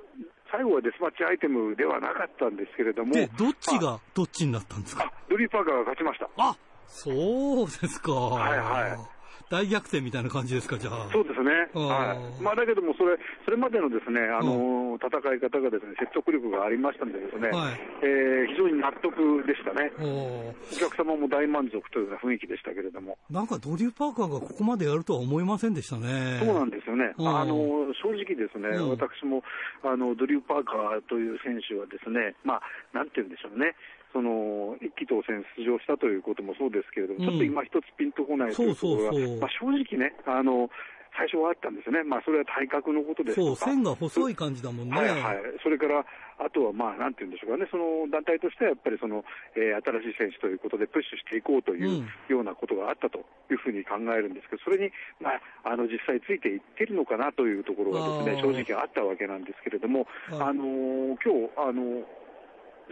[0.50, 5.12] 最後はデスマッチアイテムではなかったんですけれども、どっちがどっちになったんですか？
[5.28, 6.28] ドリー・パーカーが勝ちました。
[6.36, 8.12] あそうですか。
[8.12, 9.17] はいはい。
[9.50, 11.08] 大逆転みたいな感じですか、じゃあ。
[11.12, 11.70] そうですね。
[11.74, 12.42] はい。
[12.42, 19.92] まあ、だけども、それ、それまでのですね、あの、戦い方がですね、説得力がありましたんでですね、はい、えー、非常に納得でしたね。
[19.98, 23.16] お客様も大満足というような雰囲気でしたけれども。
[23.30, 26.40] なんかドリュー・パーカーがここまでやるとは思いませんでしたね。
[26.44, 27.14] そうなんですよね。
[27.18, 29.42] あの、正直ですね、私も、
[29.82, 33.74] あの、ドリュー・パーカーという選手はですね、まあ、なんて言うんでしょうね。
[34.12, 40.70] その一期当選出場したということもそうですけれども、うん、ちょっと今一つピンとこないというところが、まあ、正直ね、あの、
[41.18, 42.04] 最初はあったんですね。
[42.04, 43.66] まあ、それは体格のことですとか。
[43.66, 44.96] そう、線が細い感じだもんね。
[44.96, 45.42] はいはい。
[45.62, 46.06] それから、
[46.38, 49.24] あとはまあ、なんて言うんでしょうかね、その団体としてはやっぱりその、
[49.58, 55.34] えー、新しい選手ということでプッシュしていこうというようなことがあったというふうに考えるんですけど、それに、ま
[55.66, 62.17] あ、あの、実際ついていってるのかなというところがですね、正直あったわけなんですけれども、あのー、今日、あのー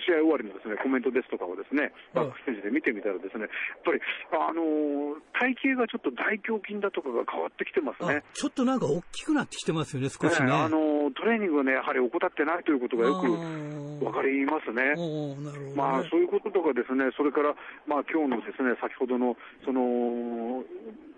[0.03, 3.51] 試合終わりのですねコメントですとかをですねバックステージで見てみたら、ですねやっ
[3.85, 4.01] ぱり、
[4.33, 8.23] あのー、体型がちょっと大胸筋だとかが変わってきてますね。
[8.35, 10.47] ちょっとなんか大きくなってきてますよね、少しね。
[10.47, 14.95] ねあのー、トレーニングがね、やはり怠ってないということがよく分かりますね。
[14.95, 17.55] ねまあ、そういうこととかですね、それから、
[17.87, 20.63] まあ、今日のですね、先ほどの、その、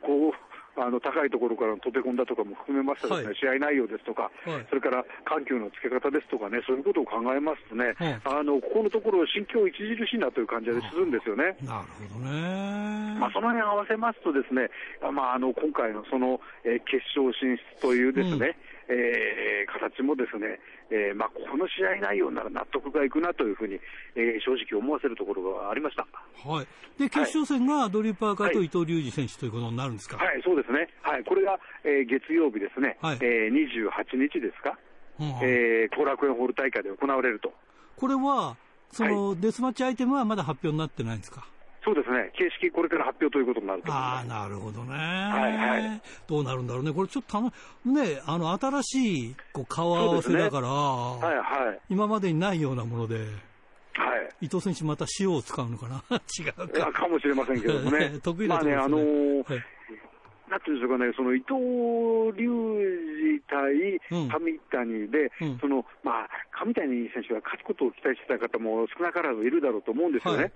[0.02, 0.47] こう、
[0.78, 11.56] あの高いところからの飛び込んだとかも含めましたですね、はい、試合内容ですとか、はい、それから緩急のつけ方ですとかね、そういうことを考えますとね、はい、あのここのところ、心境著しいなという感じがするんですよね。
[11.62, 13.18] なるほどね。
[13.18, 14.70] まあ、その辺合わせますとですね、
[15.12, 23.80] まあ、あの今回のその、えー、決勝進出というですね、うんえー、形もですね、えーまあ、この試合内容なら納得がいくなというふうに、
[24.14, 26.06] えー、正直思わせるところがありました、
[26.48, 26.66] はい、
[26.98, 34.78] で決勝戦がドリーパーカーと伊藤隆二選手ということになるんですか、はい、はい、そうですね、はい、これが、えー、月曜日ですね、はい、えー、28日ですか、
[35.18, 37.52] 後、うん、えー、楽園ホール大会で行われると。
[37.96, 38.56] これは
[38.90, 41.46] その、デスマッチアイテムはまだ発表になってないんですか？
[41.88, 47.51] そうですね、形式、これから発表ということになるとああ、なるほどね、はいはい、どうなるんだろうね、これちょっとたの、
[47.87, 53.16] ね、あの新しいこう顔合わせだから、ね、はいはい、今までにないようなもので。
[53.94, 55.96] はい、伊藤選手、また塩を使うのかな、
[56.38, 56.92] 違うか。
[56.92, 58.77] かもしれませんけどもね、 得意なところですね。
[58.77, 59.64] まあねあのーはい。
[60.48, 61.59] なんていうんでしょうかね、その伊藤
[62.31, 63.98] 隆二対
[64.31, 66.29] 上谷で、うん、そのまあ、
[66.64, 70.42] 上谷選手が勝つことを期待してた方も少なからずいるだろうと思うんですよね。
[70.44, 70.53] はい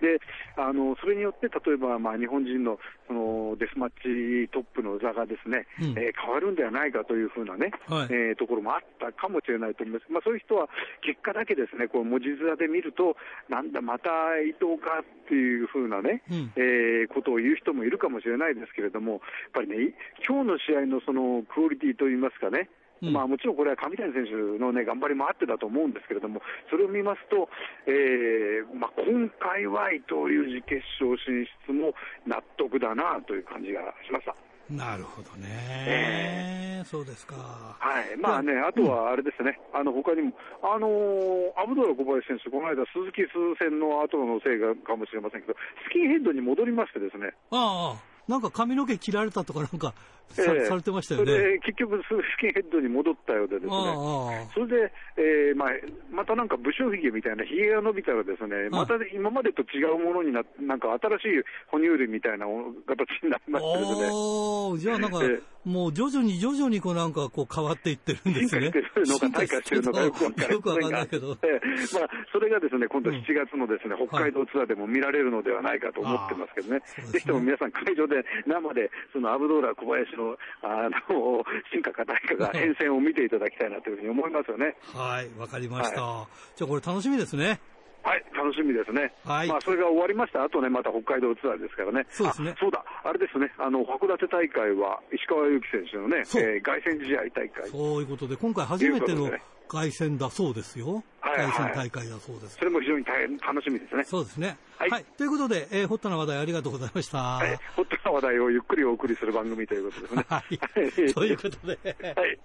[0.00, 0.20] で
[0.56, 10.68] あのそれによって、例えば、まあ、日本人のそのデスマッチトップの座がですね、うん、えー、変わるんではないかというふうなね、はい、えー、ところもあったかもしれないと思います、まあ、そういう人は
[11.02, 13.16] 結果だけですね、こう文字面で見ると、
[13.48, 19.20] なんだ、また伊藤かっていうふうなね、うん、えー、ことを言う人もいるかもしれないですけれども、やっ
[19.52, 19.94] ぱりね、
[20.26, 22.68] 今日の試合のそのクオリティといいますかね、
[23.00, 27.48] まあ、もちろんこれは上谷選手の、ね、頑張りもあってだと思うんですけれども、それを見ますと、
[27.86, 31.92] えーまあ、今回は伊藤隆二決勝進出も
[32.26, 34.34] 納得だなという感じがしました。
[34.70, 35.46] なるほどね、
[35.86, 37.36] えー、そうですか。
[37.78, 45.54] はい、まあね、あとはあれですね、うん、あの他にも、あのー、アブドラ小林選手、この間、鈴木数戦の後のせいがかもしれませんけど、
[45.86, 47.34] スキンヘッドに戻りましてですね。
[47.50, 49.94] ああなんか髪の毛切られたとかなんか
[50.30, 50.46] さえ。
[50.46, 51.26] ー、されてましたよね。
[51.26, 55.68] それで結局、スキンヘッドに戻ったようでですね、それで、えーまあ、
[56.10, 62.46] またなんか武将髭みたいな髭が伸びたらですね、また今までと違うものになって、なんか新しい哺乳類みたいな
[62.86, 64.78] 形になりましてですね。
[64.78, 65.20] じゃあなんか、
[65.64, 68.70] もう徐々に徐々にこうなんかこう変わっていってるんですね。
[68.70, 70.12] 進化してるのか、退化してるのかよ
[70.60, 71.38] くわかんないけど。
[71.42, 71.60] ええ、
[71.94, 76.82] まあ、それがですね、今度7月のですね、北海道ツアーでも見られるのではないかと思ってますけどね。
[77.12, 84.76] ぜひとも皆さん会場で生で、そのアブドーラ小林の、あの、進化か退化が変遷を見ていただきたいなというふうに思いますよね。
[84.92, 85.96] はい、わかりました。
[85.96, 87.60] じゃあこれ楽しみですね。
[88.04, 89.12] はい、楽しみですね。
[89.24, 89.48] はい。
[89.48, 92.06] まあ、それが終わりました後ね、また北海道ツアーですからね。
[92.10, 92.54] そうですね。
[92.60, 97.68] そうだ、あれですね、あの、函館大会は、石川祐希選手のね、えー、凱旋試合大会。
[97.70, 99.32] そういうことで、今回初めての
[99.68, 101.02] 凱旋だそうですよ。
[101.22, 102.56] 凱旋大会だそうです。
[102.56, 104.04] それも非常に大変楽しみですね。
[104.04, 104.58] そうですね。
[104.78, 104.90] はい。
[104.90, 107.18] はい、ということで、えー、ホットな話題ありがとうございました。
[107.18, 107.58] はい。
[107.74, 110.24] ホットな話題をゆっくりお送りする番組ということですね。
[110.28, 111.14] はい。
[111.14, 111.78] ということで。
[112.14, 112.38] はい。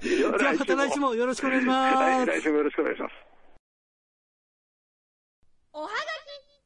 [0.00, 1.96] じゃあ、また来週もよろしくお願いします。
[1.96, 3.33] はい、来週もよろしくお願いします。
[5.76, 5.92] おはが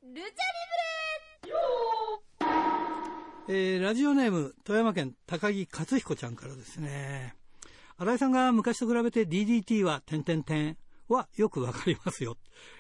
[0.02, 0.28] きルチャリ
[3.48, 7.34] ブレえー、ラジオネーム、富山県高木克彦ちゃんからですね。
[7.96, 10.76] 新井さんが昔と比べて DDT は点々点
[11.08, 12.36] はよくわかりますよ。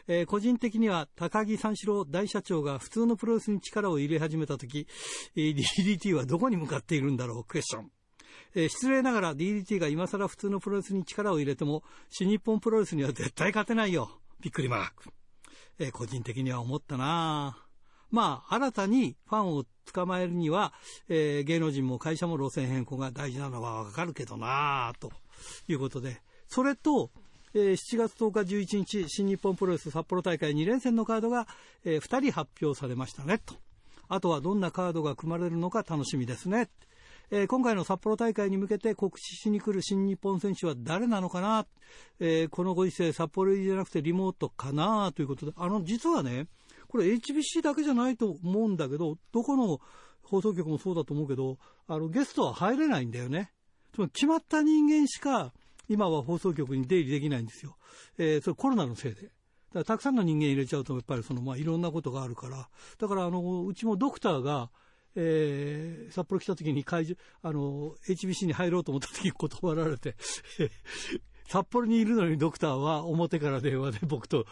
[0.06, 4.86] えー、個人的には高木三四郎大社長が普通のプロレスに力を入れ始めた時、
[5.34, 7.44] えー、DDT はどこに向かっているんだろう？
[7.44, 7.90] クエスチョン。
[8.54, 14.10] えー、失礼ながら DDT が今更普通のプロレスに力を入れても、新日本プロレスには絶対勝てないよ。
[14.42, 15.08] びっくりマーク。
[15.78, 17.64] え、個人的には思ったな
[18.10, 20.72] まあ、新たにファンを捕まえるには、
[21.08, 25.12] えー、芸能人も会社も路線変更が大事なのはわかるけどなと
[25.68, 27.10] いうことで、それと、
[27.54, 31.46] えー、7月10日11日、新日本プロレス札幌大会2連戦のカードが、
[31.84, 33.54] えー、2人発表されましたね、と。
[34.08, 36.70] あとはどんなカードが組まれるのか楽しみですね。
[37.30, 41.66] えー、今回の札幌大会に向けて告知しに来る新日本選手は誰なのかな、
[42.20, 45.12] えー、このご時世札幌入りじゃなくてリモートかな？
[45.14, 46.46] ということで、あの、実はね、
[46.88, 49.78] これ HBC だけじゃないと思うんだけど、どこの
[50.22, 53.52] 放送局もそうだと思うけど、あの、ゲストは入れないんだよね。
[53.92, 55.52] つまり決まった人間しか、
[55.88, 57.76] 今は放送局に出入りできないんですよ。
[58.16, 59.22] えー、それコロナのせいで。
[59.22, 59.30] だか
[59.74, 62.68] らたくさんの人間入れちゃうと、やっぱりその、まあ、いろんなことがあるから。
[62.98, 64.70] だから、あの、うちもドクターが、
[65.14, 70.16] えー、札幌来た時に会場、あの、HBC に入ろうと思った時に断られて
[71.48, 74.46] 札幌にいるのにドクターは表から電話で 僕と、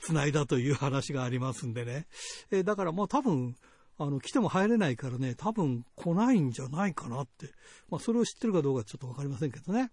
[0.00, 2.06] つないだという話がありますんでね。
[2.50, 3.54] えー、だからもう多分、
[4.02, 7.50] あの、来ても入れないからね、多分来ないんじゃないかなって。
[7.90, 9.90] まあ、それを知ってるかどうかちょっとわかりませんけどね。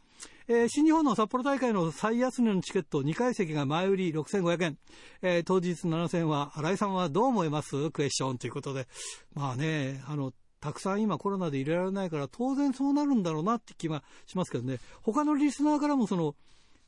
[0.47, 4.77] えー、新日本の札幌大会の最安値のチケット2階席が前売り6500円。
[5.21, 7.91] えー、当日7000は、新井さんはどう思います？
[7.91, 8.87] クエスチョンということで。
[9.33, 14.79] まあね、あの、たくさん今コロナで入れられないから当然そうなるんだろうなって気がしますけどね。
[15.01, 16.35] 他のリスナーからもその、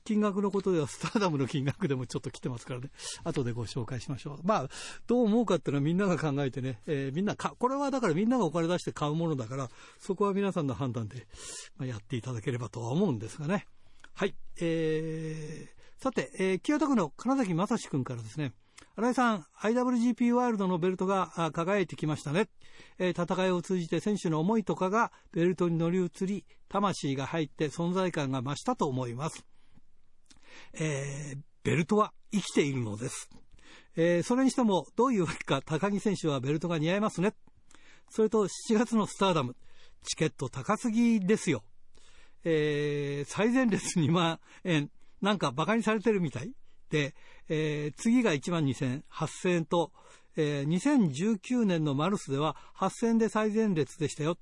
[0.03, 2.89] 金額のことではスターダムの金額でもちょっと来てますからね。
[3.23, 4.39] 後でご紹介しましょう。
[4.43, 4.69] まあ、
[5.07, 11.27] どう思うかっていうのはみんなが考えてね、えー、みんなか、これはだからみんながお金出して買うものだから、そこは皆さんの判断で、
[11.77, 13.67] まあ、やっていただければとは思うんですがね。
[14.13, 14.35] はい。
[14.59, 18.53] えー、さて、えー、清田区の金崎正史君からですね、
[18.95, 22.49] 新井さん、IWGP ワールドのベルトが輝いてきましたね、
[22.99, 29.45] えー、戦いを通じて選手の思いとかがベルトに乗り移り、魂が入って存在感が増したと思います。
[30.73, 33.29] えー、ベルトは生きているのです。
[33.95, 37.33] えー、それにしても、どういうわけか高木選手はベルトが似合いますね。
[38.09, 39.55] それと7月のスターダム、
[40.03, 41.63] チケット高すぎですよ。
[42.43, 44.89] えー、最前列2万円、
[45.21, 46.51] なんか馬鹿にされてるみたい
[46.89, 47.13] で、
[47.49, 49.91] えー、次が1万2000円、8000円と、
[50.35, 54.37] えー、2019年のマルスでは8000円で最前列でしたよ。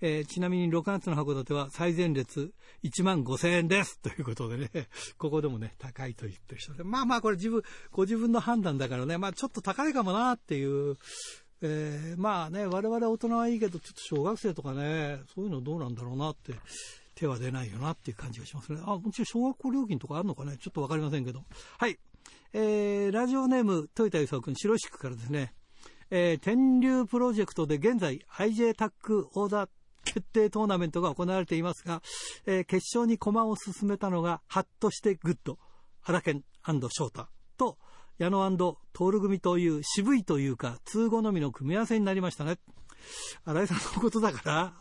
[0.00, 4.00] えー、ちなみに6月の函館は最前列1万5千円です。
[4.02, 4.70] ということでね、
[5.18, 10.96] ここでもね、高いと言ってる人で、まあまあこれ自分、ご自分の判断だからね、まあちょっと高いかもなっていう、
[11.62, 16.54] えー、まあね、我々大人はいいけど、ちょっと小学生とかね、そういうのどうなんだろうなって、
[17.14, 18.80] 手は出ないよなっていう感じがしますね。
[18.84, 21.44] あ、もちろん小学校料金とかあるのかね、ちょっとわかりませんけど。
[21.78, 21.98] はい。
[22.52, 25.54] えー、ラジオネーム、豊田勲君、白石区からですね、
[26.14, 29.70] えー、天龍プロジェクトで現在 IJ タックオーダー
[30.04, 32.02] 決定トーナメントが行われていますが、
[32.44, 35.58] えー、決勝に駒を進めたのが、ハッとしてグッド、
[36.02, 36.44] 原健
[36.90, 37.78] 翔太と、
[38.18, 42.58] 矢野徹組という渋いというか、通好みの組み合わせになりましたね。
[43.46, 44.74] 新井さんのことだから、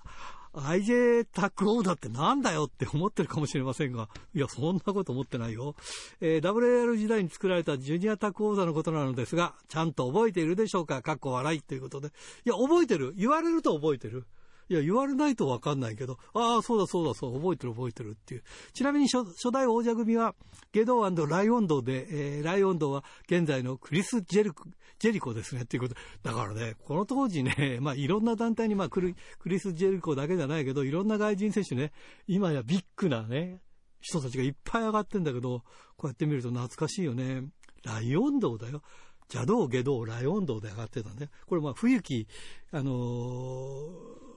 [0.53, 5.75] IJ タックオーダーってなんだよって思ってるかもしれませんが、いや、そんなこと思ってないよ。
[6.19, 11.01] えー、WAR 時代に作られたジュニアタックオーダーのことなのですが、ちゃんと覚えているでしょうか？
[11.01, 12.09] かっこ笑いということで。
[12.45, 13.13] いや、覚えてる。
[13.15, 14.25] 言われると覚えてる。
[14.71, 18.43] いや、言われないとわかんないけど、ああ、そうだそうだそう、覚えてる覚えてるっていう。
[18.73, 20.33] ちなみに初代王者組は、
[20.71, 24.53] ゲドーライオンドで、えー、ライオンドは現在のクリス・ジェル
[24.97, 25.95] ジェリコですねっていうこと。
[26.23, 31.91] だからね、この当時ね、 まあいろんな団体に、まあクリクリス・ジェリコだけじゃないけど、いろんな外人選手ね、
[32.27, 33.59] 今やビッグなね、
[33.99, 35.63] 人たちがいっぱい上がってんだけど、
[35.97, 37.43] こうやって見ると懐かしいよね。
[37.83, 38.83] ライオン道だよ。
[39.33, 41.29] 邪道、下道、ライオン道で上がってたね。
[41.47, 42.27] これまあ、冬木、
[42.71, 44.30] あのー、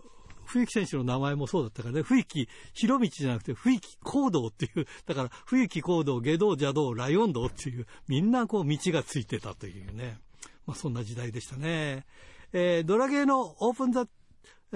[0.44, 10.18] 冬木選手の名前もそうだったからね、冬木広道じゃなくて、冬木行動っていう、だから、冬木行動、下道、邪道、ライオン道っていう、みんなこう道がついてたというね。
[10.66, 12.06] まあ、そんな時代でしたね。
[12.52, 14.06] えー、ドラゲーのオープンザ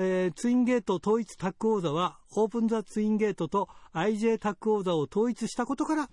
[0.00, 6.08] えー、ツインゲート統一タッグ王座は、オープンザツインゲートと IJ タッグ王座を統一したことから、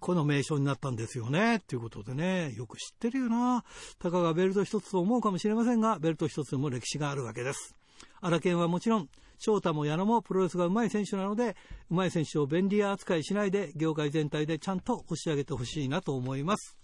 [0.00, 1.56] この名称になったんですよね。
[1.56, 3.64] っていうことでね、よく知ってるよな。
[3.98, 7.74] たかがベルト一つと思うかもしれませんが、ベルト一つも歴史があるわけです。
[8.20, 11.56] 荒研はもちろん、翔太も矢野もプロレスがうまい選手なので、
[11.90, 16.78] うまい選手を便利屋扱いしないで、業界全体でちゃんと押し上げてほしいなと思います。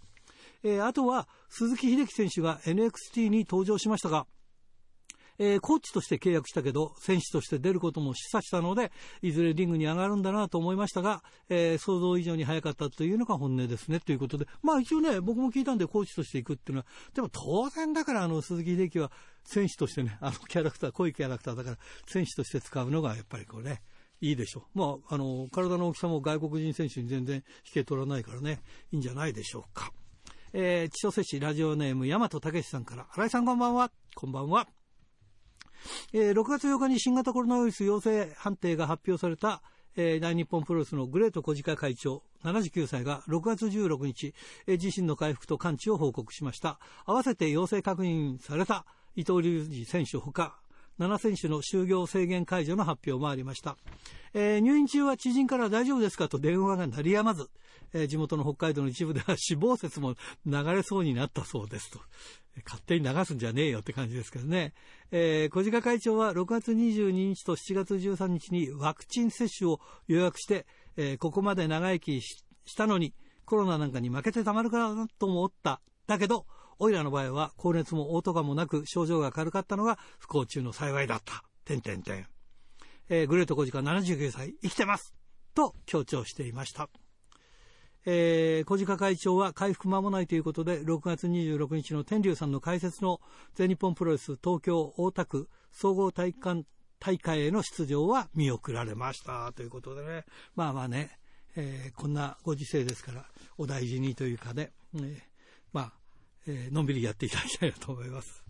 [0.65, 4.27] えー、あとは、鈴木秀樹選手が NXT に登場しましたが、
[5.39, 8.91] えー、コーチとして契約したけど、選手として出ることも示唆したので、
[9.23, 19.13] いずれリングに上がるんだなと思いましたが、えー、想像以上に早かったというのが本音ですね、ということで、まあ一応ね、僕も聞いたんでコーチとしていくっていうのは、でも当然だから、あの、鈴木秀樹は
[19.45, 23.83] 選手としてね、あのキャラクター、濃いキャラクターだから、選手として使うのがやっぱりこうね、
[24.21, 24.79] いいでしょう。
[24.79, 28.61] まあ、あの、体の大きさも外国人選手に全然引け取らないからね、
[28.91, 29.93] いいんじゃないでしょうか。
[30.53, 33.93] えー、千歳市ラジオネーム、大和武さんから、新井さんこんばんは。
[34.15, 34.78] こんばんは。
[36.13, 39.63] えー、6月8日に新型コロナウイルス陽性判定が発表された、
[39.97, 44.35] えー、大日本プロレスのグレート小鹿会長79歳が6月16日、
[44.67, 46.79] えー、自身の回復と完治を報告しました。
[47.05, 48.85] 合わせて陽性確認された
[49.17, 50.59] 伊藤隆二選手ほか、
[50.99, 53.77] 7選手の就業制限解除の発表もありました。
[54.35, 57.49] えー、入院中は知人から大丈夫ですかと電話が鳴りやまず、
[57.93, 62.01] えー、地元の北海道の一部では死亡説も流れそうになったそうですと。
[62.65, 64.75] 勝手に流すんじゃねえよって感じですけどね。
[65.13, 72.45] えー、小鹿会長は6月22日と7月13日にワクチン接種を予約して、え、ここまで長生きし
[72.77, 75.81] たのにコロナなんかに負けてたまるかなと思った。
[76.09, 76.47] だけど、
[76.79, 81.45] オイラの場合は高熱も嘔吐感もなく症状が軽かったのが不幸中の幸いだった。
[81.65, 82.27] てんてんてん。
[83.09, 85.15] えー、グレート小鹿79歳生きてます
[85.55, 86.89] と強調していました。
[88.07, 93.21] えー、小鹿会長は回復間もないということで、6月26日の天竜さんの解説の
[93.55, 96.65] 全日本プロレス東京大田区総合体育館
[97.01, 100.25] 大会への出場は見送られましたということでね、
[100.55, 101.19] まあまあね、
[101.57, 103.27] えー、こんなご時世ですから、
[103.57, 105.19] お大事にというかね、えー、
[105.73, 105.93] まあ、
[106.49, 108.43] えー、のんびりやっていただきたいなと思います。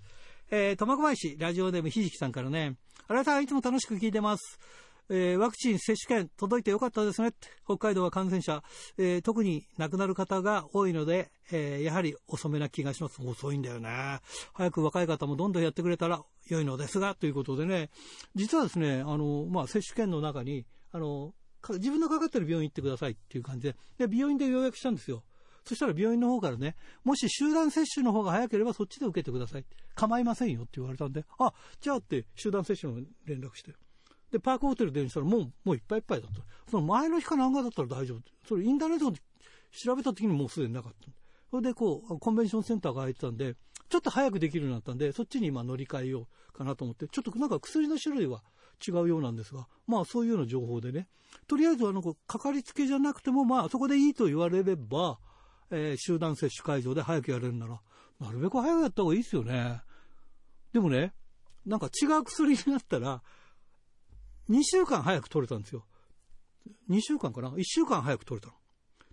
[0.51, 2.77] えー、苫小牧市ラジオネームひじきさんからね、
[3.09, 4.59] 新井さんいつも楽しく聞いてます。
[5.11, 7.33] えー、ワクチン接種券届いてよかったですね。
[7.65, 8.63] 北海道は感染者、
[8.99, 13.21] えー、特に亡くなる方が多いので、えー、やはり遅めな気がします。
[13.21, 14.21] 遅いんだよね。
[14.53, 17.91] 早く若い方もどんどんやってくれたら良いのですが、ということでね、
[18.35, 21.35] 実はですね、あの、まあ、接種券の中に、あの、
[21.69, 25.25] 自分のかかってる病院行ってくださいっていう感じで、で、病院で予約したんですよ。
[25.69, 29.67] そしたら病院の方からね、もし集団接種の方が早ければそっちで受けてください。
[29.95, 33.75] 構いませんよって言われたんで、あ、じゃあって集団接種の連絡して。
[34.31, 36.41] で、パークホテル電話したらもう、もういっぱいいっぱいだった。
[36.71, 38.21] その前の日かなんかだったら大丈夫。
[38.47, 39.21] それインターネットで
[39.73, 41.11] 調べた時にもうすでになかった。
[41.51, 43.55] それでこう、コンベンションセンターが空いてたんで、
[43.91, 48.43] ちょっと早くできるようになったんで、そっちに今乗り換えようかなと思って、ちょっとなんか薬の種類は
[48.87, 51.09] 違うようなんですが、まあそういうような情報でね、
[51.47, 55.19] とりあえずあの、かかりつけじゃなくても、まあそこでいいと言われれば、
[55.71, 57.81] えー、集団接種会場で早くやれるなら、
[58.21, 59.81] なるべく早くやった方がいいですよね。
[60.73, 61.13] でもね、
[61.67, 63.23] なんか違う薬になったら、
[64.51, 65.85] 2週間早く取れたんですよ。
[66.91, 68.59] 2週間かな ?1 週間早く取れたの。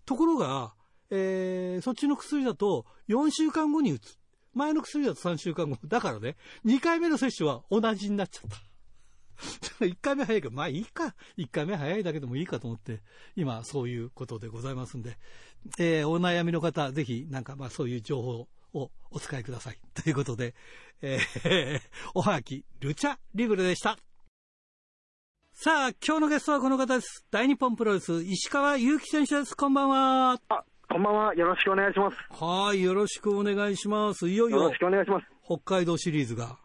[0.05, 0.73] ところが、
[1.09, 4.17] えー、そっちの薬だと4週間後に打つ。
[4.53, 5.77] 前の薬だと3週間後。
[5.85, 8.57] だからね、2回目の接種は同じになっちゃった。
[9.85, 11.13] 1回目早いけど、まあいいか。
[11.37, 13.01] 1回目早いだけでもいいかと思って、
[13.35, 15.17] 今そういうことでございますんで、
[15.79, 19.77] えー、お悩みの方、ぜひなんかまあそういう情報をお使いください。
[20.01, 20.53] ということで、
[21.01, 21.79] えー、
[22.13, 23.97] おはがき、ルチャリブルでした。
[25.53, 27.25] さあ、今日のゲストはこの方です。
[27.31, 29.55] 大日本プロレス、石川祐希選手です。
[29.55, 30.39] こんばんは。
[30.49, 31.35] あ、こんばんは。
[31.35, 32.17] よろしくお願いします。
[32.43, 34.27] はい、よろしくお願いします。
[34.27, 35.25] いよいよ、よろしくお願いします。
[35.45, 36.59] 北海道シリーズが、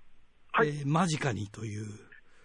[0.53, 1.87] はい、えー、間近にという。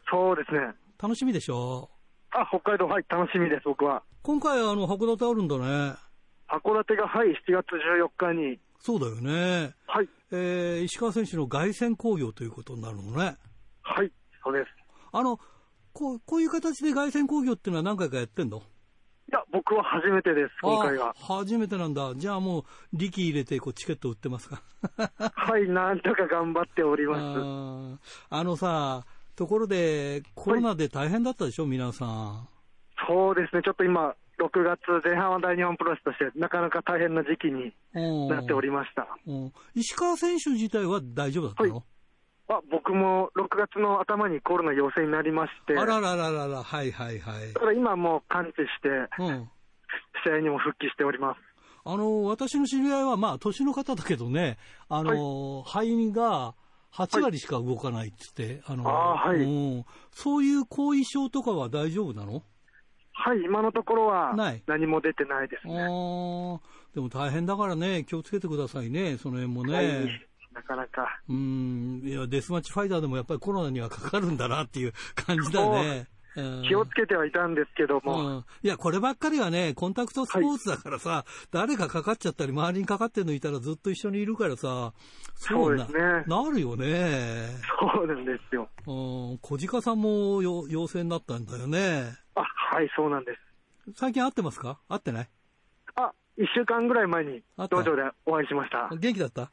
[0.09, 0.75] そうですね。
[1.01, 1.89] 楽しみでしょ
[2.29, 4.03] あ、北海道、はい、楽しみです、僕は。
[4.21, 6.04] 今回、あの、函館あるんだね。
[6.47, 8.59] 函館が、はい、7月14日に。
[8.79, 9.73] そうだよね。
[9.87, 10.09] はい。
[10.31, 13.35] えー、石川選手の凱旋工業ということになるのね。
[13.81, 14.11] はい、
[14.43, 14.69] そうです。
[15.11, 15.39] あの、
[15.93, 18.57] こう、こういう形で凱旋工業っていうのは何回かやってんの？
[18.57, 18.61] い
[19.31, 21.15] や、僕は初めてです、今回は。
[21.17, 22.13] 初めてなんだ。
[22.15, 24.61] じゃあもう、力入れてこうチケット売ってますか？
[25.33, 27.99] はい、なんとか頑張っております。
[28.29, 29.03] あのさ、
[29.35, 32.47] ところで、コロナで大変だったでしょ、はい、皆さん。
[33.07, 37.73] そうですね、ちょっと今、6月前半は大日本プロレスとして、なかなか大変な時期に
[38.29, 39.07] なっておりました。
[39.73, 41.83] 石川選手自体は大丈夫だったの、はい。
[42.47, 47.53] あ僕も6月の頭にコロナ陽性になりまして、あららららら、はいはいはい。
[47.53, 49.49] だから今もう完治して、うん、
[50.23, 51.39] 試合にも復帰しております。
[51.87, 54.57] あの、私の知り合いは、まあ、年の方だけどね、
[54.89, 56.55] あの、はい、肺が
[56.91, 62.41] 8割しか動かないっつって、はい、あの、あはい、うん、そういう後遺症とかは大丈夫なの？
[63.17, 64.35] はい、今のところは
[64.67, 65.73] 何も出てないですね。
[66.93, 69.73] でも大変だからね、気をつけてくださいね、その辺もね。
[69.73, 71.05] はいなかなか。
[71.27, 76.07] うん、いや、デスマッチファイターでもやっぱりコロナにはかかるんだなっていう感じだよね。
[76.67, 84.93] 気をつけてはいたんですけども、うん、いや、こればっかりはね、コンタクトスポーツだからさ、はい、誰かかかっちゃったり、周りにかかってるのいたらずっと一緒にいるからさ、
[85.35, 85.99] そうですね。
[86.27, 87.49] なるよね。
[87.95, 88.69] そうなんですよ。
[88.87, 92.13] うん、小鹿さんも陽性になったんだよね。
[92.35, 93.95] あ、はい、そうなんです。
[93.95, 94.79] 最近会ってますか？
[94.89, 95.29] 会ってない？
[95.95, 98.89] あ、一週間ぐらい前に道場でお会いしました。
[98.95, 99.51] 元気だった？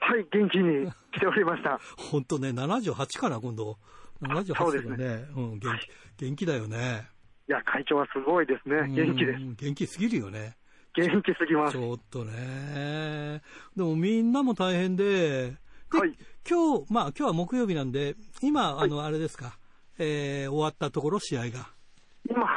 [0.00, 1.80] はい、元気にしておりました。
[2.10, 3.78] 本当ね、78かな、今度。
[4.24, 5.24] 78ですね。
[5.36, 5.78] うん、元
[6.16, 7.08] 気、元気だよね。
[7.48, 8.88] いや、会長はすごいですね。
[8.88, 9.40] 元気です。
[9.56, 10.56] 元気すぎるよね。
[10.94, 11.72] 元気すぎます。
[11.72, 13.42] ちょっとね。
[13.76, 15.50] でもみんなも大変で、
[15.94, 16.16] で、はい、
[16.48, 19.58] 今日、まあ今日は木曜日なんで、今、あの、あれですか、
[19.98, 21.68] えー、終わったところ、試合が。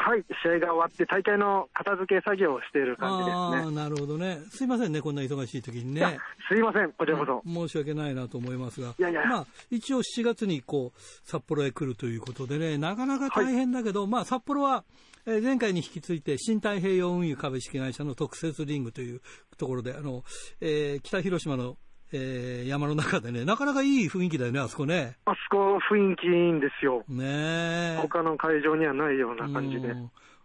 [0.07, 3.75] 今、はい、試合が終わって、大会の片付け作業をしている感じですね。
[3.75, 4.39] なるほどね。
[4.49, 6.17] すいませんね、こんな忙しい時にね。
[6.49, 7.43] すいません、こちらこそ。
[7.45, 8.95] 申し訳ないなと思いますが。
[8.97, 10.99] いやいやまあ、一応7月にこう、
[11.29, 14.85] 札幌へ来るということでね、なかなか大変だけど、はい、まあ、札幌は、
[15.25, 19.21] え前回に引き続いて、新太平洋運輸株式会社の特設リングという
[19.57, 20.23] ところで、あの、
[20.61, 21.77] えー、北広島の
[22.11, 25.17] えー、山の中でね、なかなかいい雰囲気だよね、あそこね。
[25.25, 27.03] あそこ雰囲気いいんですよ。
[27.09, 29.93] ね他の会場にはないような感じで。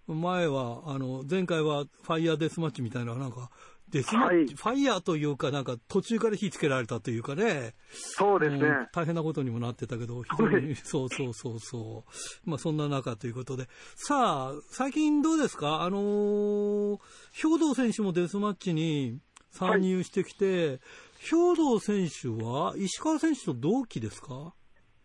[0.08, 3.50] 前は、あの、前回はファイヤーデスマッチみたいな、なんか、
[3.90, 7.74] デスマッチ、はい、ファイヤーというか、なんか途中から火つけられたというかね。
[7.92, 8.88] そうですね。
[8.92, 12.04] 大変なことにもなってたけど、非常に、 そうそうそうそ
[12.46, 12.50] う。
[12.50, 13.68] まあそんな中ということで。
[13.94, 15.82] さあ、最近どうですか？
[15.82, 16.98] あのー、
[17.32, 20.80] 兵藤選手もデスマッチに参入してきて、はい
[21.22, 24.52] 兵藤選手は石川選手と同期ですか？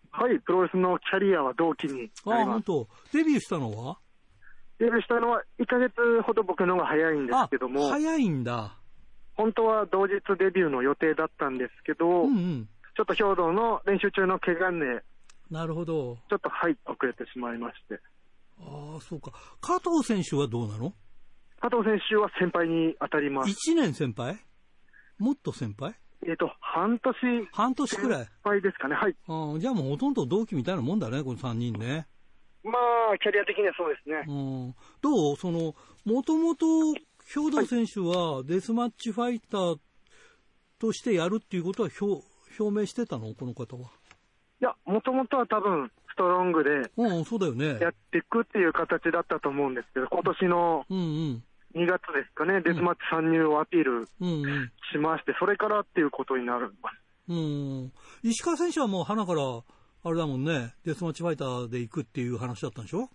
[0.10, 2.88] はい、プロレスのキャリアは同期にあ、本当。
[3.14, 4.00] デビューしたのは？
[4.80, 5.94] デビューしたのは1ヶ月
[6.24, 7.90] ほど僕の方が早いんですけども。
[7.90, 8.78] 早いんだ。
[9.36, 15.04] 本当は同日デビューの予定だったんですけど、うんうん、ちょっと兵藤の練習中の怪我で、
[15.52, 16.18] なるほど。
[16.30, 18.00] ちょっとはい、遅れてしまいまして。
[18.60, 19.32] ああ、そうか。
[19.62, 20.94] 加藤選手はどうなの？
[21.62, 23.52] 加藤選手は先輩に当たります。
[23.72, 24.40] 1年先輩？
[25.20, 25.94] もっと先輩？
[26.28, 27.48] えっ、ー、と、半年。
[27.54, 28.60] 半年くらい？
[28.60, 29.16] いですかね、はい。
[29.28, 32.06] あじゃあもうほとんど同期みたいなもんだね、この3人ね。
[32.64, 32.72] ま
[33.14, 34.26] あ、キャリア的にはそうですね。
[34.28, 34.32] う
[34.70, 35.36] ん、どう？
[35.38, 35.74] その、
[36.04, 36.66] もともと、
[37.34, 39.80] 兵藤選手はデスマッチファイター
[40.80, 42.24] としてやるっていうことは表
[42.60, 43.34] 表明してたの？
[43.34, 43.90] この方は。
[44.60, 47.80] いや、もともとは多分、ストロングで、うん、そうだよね。
[47.80, 51.44] やっていくっていう形だったと思うんですけど、今年の、うんうん。
[51.78, 54.06] 2月ですかね、デスマッチ参入をアピール
[54.92, 56.74] しまして、それからっていうことになる。
[57.30, 57.92] うん、
[58.24, 59.42] 石川選手はもう花から、
[60.04, 63.10] あれだもんね、デスマッチファイターで行くっていう話だったんでしょ？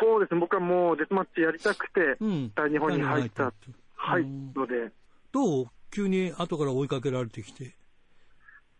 [0.00, 2.16] そうですね、僕はもうデスマッチやりたくて、
[2.54, 3.52] 大日本に入った、
[3.94, 4.90] はい、ので。
[5.32, 7.76] どう急に後から追いかけられてきて？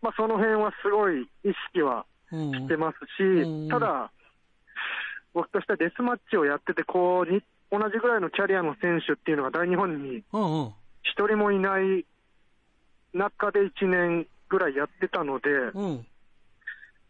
[0.01, 1.27] まあ、その辺はすごい意
[1.69, 4.11] 識はしてますし、ただ、
[5.33, 7.31] 僕としてはデスマッチをやってて、こう、
[7.73, 10.23] 同じぐらいのキャリアの選手っていうのが大日本に
[11.01, 12.05] 一人もいない
[13.13, 16.05] 中で1年ぐらいやってたので、うん、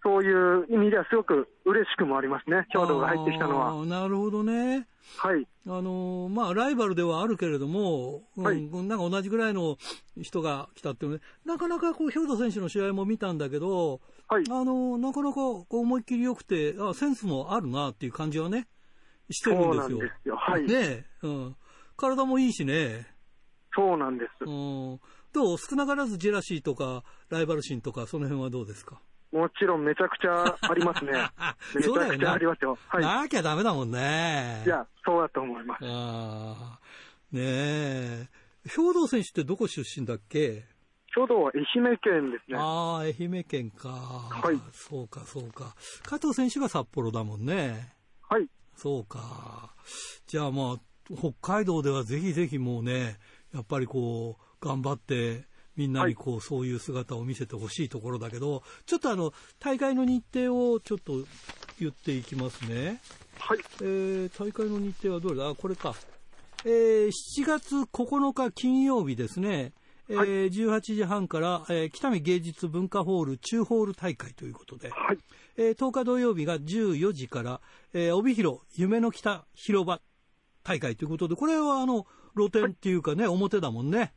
[0.04, 3.86] そういう意味ではすごく嬉しくもありますね、兵藤が入ってきたのは。
[3.86, 4.88] なるほどね。
[5.18, 5.46] はい。
[5.68, 9.78] あのー、まあ、ライバルではあるけれども、はい、なんか同じぐらいの
[10.22, 14.00] 人が来たっていうね、なかなかこう、兵藤選手の試合も見たんだけど、
[14.30, 18.68] はい、あのー、なかなかこう思いっきり良くて、あ、センスもあるなっていう感じはね、
[19.30, 20.00] してるんですよ。
[20.00, 20.36] ですよ。
[20.36, 20.64] はい。
[20.64, 21.56] ねうん。
[21.96, 23.08] 体もいいしね。
[23.76, 24.46] そうなんです。
[24.46, 25.00] うん。
[25.34, 25.58] どう？
[25.58, 29.02] 少なからずジェラシーとか、ライバル心とか、その辺はどうですか？
[29.32, 31.12] もちろんめちゃくちゃありますね。
[31.74, 32.78] めちゃくちゃありますよ。
[32.88, 33.04] はい。
[33.04, 34.62] なきゃダメだもんね。
[34.64, 35.86] いや、そうだと思います。
[35.86, 36.80] ああ。
[37.32, 38.28] ねえ。
[38.66, 40.66] 兵藤選手ってどこ出身だっけ？
[41.16, 42.58] 書道は愛媛県ですね。
[42.60, 43.90] ああ、愛媛県か。
[43.90, 44.60] はい。
[44.72, 45.76] そうか、そうか。
[46.04, 47.94] 加藤選手が札幌だもんね。
[48.30, 48.48] はい。
[48.76, 49.74] そうか。
[50.28, 53.18] じゃあまあ、北海道ではぜひぜひもうね、
[53.54, 55.46] やっぱりこう、頑張って、
[55.76, 61.14] みんなにこう、はい、そういう姿を見せてほしいところだけど、ちょっとあの、大会の日程をちょっと
[61.80, 63.02] 言っていきますね。
[63.40, 63.60] はい。
[63.82, 65.50] えー、大会の日程はどれだ？
[65.50, 65.96] あ、これか。
[66.66, 69.74] えー、7月9日金曜日ですね。
[70.10, 75.18] えー、18時半から、えー、北見芸術文化ホール中ホール大会ということで、はい
[75.58, 77.62] えー、10日土曜日が14時から、
[77.94, 80.02] えー、帯広夢の北広場
[80.64, 84.14] 大会ということで、これはあの露店っていうかね、はい、表だもんね。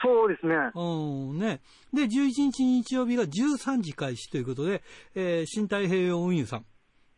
[0.00, 0.54] そうですね。
[0.74, 1.60] うんね。
[1.92, 4.82] で、11日日曜日が13時開始ということで、
[5.14, 6.66] えー、新太平洋運輸さん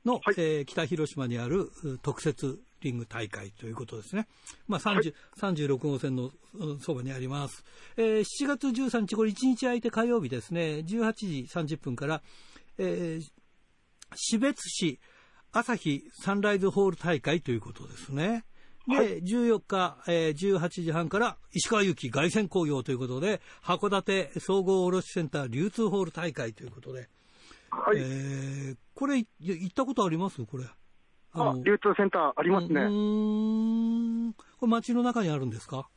[0.05, 1.71] の、はい、えー、北広島にある
[2.03, 4.27] 特設リング大会ということですね。
[4.67, 6.31] まあ、30、はい、36号線の
[6.81, 7.65] そばにあります。
[7.99, 12.23] えー、7月13日、これ1日空いて火曜日ですね、18時30分から、
[12.79, 13.31] えー、
[14.15, 15.01] 標津市
[15.53, 18.45] 朝日サンライズホール大会ということですね。
[18.89, 27.09] で、はい、14日、えー、18時半から石川行き凱旋工業ということで、函館総合卸センター流通ホール大会ということで、
[27.71, 27.99] はい。
[27.99, 30.45] えー、これ、行ったことあります？
[30.45, 30.65] これ。
[31.33, 32.81] あ流通センターありますね。
[32.83, 32.87] う
[34.31, 34.33] ん。
[34.33, 35.89] これ街の中にあるんですか？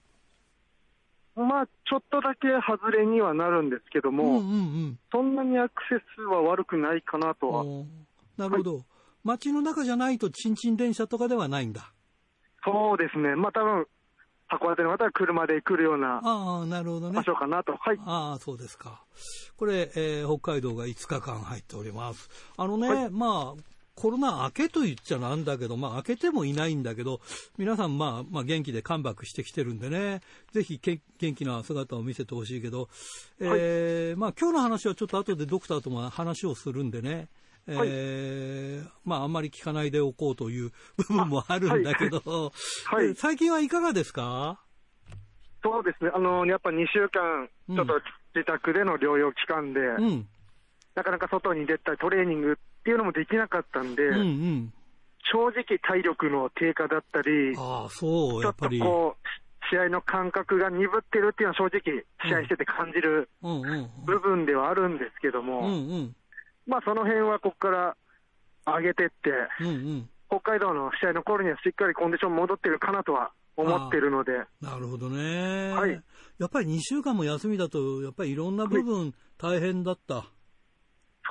[1.35, 4.41] まあ、ちょっとだけ外れにはなるんですけども、うんうんう
[4.89, 7.63] ん、そんなにアクセスは悪くないかなとは。
[8.37, 8.83] なるほど、はい、
[9.23, 11.91] 街の中じゃないと、ちんちん電車とかではないんだ。
[12.63, 13.87] そうですね、まあ多分
[14.49, 19.03] 函館の方は車で来るような場所かなと、はい、ああそうですか、
[19.57, 22.29] これ、えー、北海道が5日間入っております。
[22.55, 27.21] あのね、はい、まあコロナ明けと言っちゃなんだけど、まあ明けてもいないんだけど、
[27.57, 30.21] 皆さんまあ、まあ元気でカムバックしてきてるんでね、
[30.51, 32.89] ぜひ元気な姿を見せてほしいけど、
[33.39, 37.27] えー、まあ今日の話はちょっと後でドクターとも話をするんでね、
[37.67, 42.51] えー、まああんまり聞かないでおこうという部分もあるんだけど、
[42.85, 44.59] はい、最近はいかがですか？
[45.63, 47.93] そうですね、あの、やっぱ2週間、ちょっと
[48.35, 50.27] 自宅での療養期間で、うん、
[50.93, 54.73] なかなか外に出たりトレーニングっていうのもできなかったんで、うんうん、
[55.31, 59.27] 正直体力の低下だったり、あそうちょっとこう、
[59.71, 63.29] 試合の感覚が鈍ってるっていうのは正直、試合してて感じる
[64.05, 66.11] 部分ではあるんですけども、
[66.67, 67.95] まあその辺はここから
[68.65, 69.31] 上げてって、
[69.61, 74.33] うんうん、北海道の試合の頃にはしっかりコンディション戻ってるかなとは思ってるので。
[74.59, 75.71] なるほどね。
[75.71, 76.01] はい。
[76.37, 80.25] やっぱり2週間も休みだと、やっぱりいろんな部分大変だった。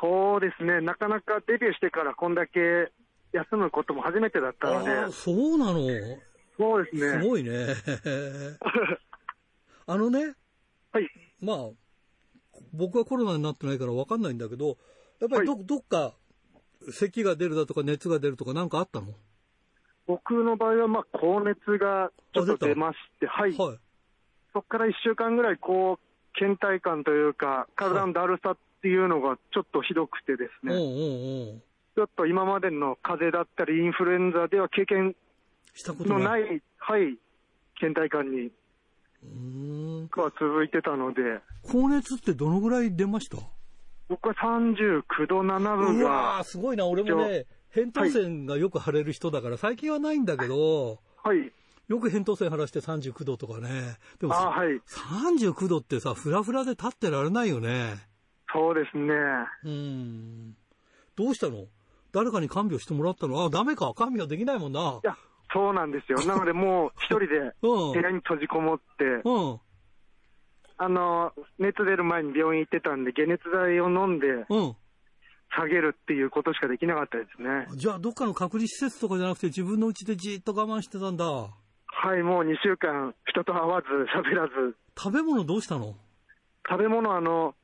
[0.03, 2.91] はいそうですね、なかなかデビューしてからこんだけ
[3.33, 4.91] 休むことも初めてだったので。
[4.91, 5.79] あそうなの？
[6.59, 7.23] そうですね。
[7.23, 7.69] すごいね。
[9.87, 10.35] あのね、
[10.93, 11.09] はい。
[11.41, 11.57] まあ、
[12.73, 14.77] 僕はコロナになってないから分かんないんだけど、
[15.21, 16.15] やっぱりどはい、どっか
[16.91, 19.15] 咳が出るだとか熱が出るとか何かあったの？
[20.07, 23.57] 僕の場合は、まあ、高熱がちょっと出まして、はい。
[23.57, 23.79] はい、
[24.53, 35.15] そこから1週間ぐらい、こう、倦怠感というか、体のだるさっていうのがちょっとひどくてですね、ちょっと今までの風邪だったり、インフルエンザでは経験
[35.87, 37.17] のない、はい、
[37.81, 38.51] 倦怠感に
[40.11, 41.41] が続いてたので。
[41.63, 43.37] 高熱ってどのぐらい出ました？
[44.09, 46.05] 僕は39度7分が。
[46.05, 46.09] う
[46.39, 51.53] わすごいな、俺もね、扁桃腺がよく腫れる人だから、最近はないんだけど、はい。
[51.89, 53.97] よく扁桃腺腫らして39度とかね。
[54.19, 57.95] でも、はい、39度ってさ、フラフラで立ってられないよね。
[58.53, 59.15] そうですね。
[59.65, 60.57] うん。
[61.17, 61.67] どうしたの？
[62.13, 63.45] 誰かに看病してもらったの？
[63.45, 63.93] あ、ダメか。
[63.95, 65.01] 看病できないもんな。
[65.03, 65.17] いや、
[65.53, 66.19] そうなんですよ。
[66.27, 67.27] なのでもう一人で
[67.63, 69.61] 部屋に閉じこもって、うん、
[70.79, 74.27] あの、熱出る前に病院行ってたんで、解熱剤を飲んで、
[75.55, 77.67] 下げるっていうことしかできなかったですね。
[77.77, 81.25] じゃあ、どっかの隔離施設とかじゃなくて、自分の家でじっと我慢してたんだ。
[81.25, 84.77] はい、もう2週間、人と会わず、喋らず。
[84.99, 85.95] 食べ物どうしたの？
[86.69, 87.55] 食べ物、あの、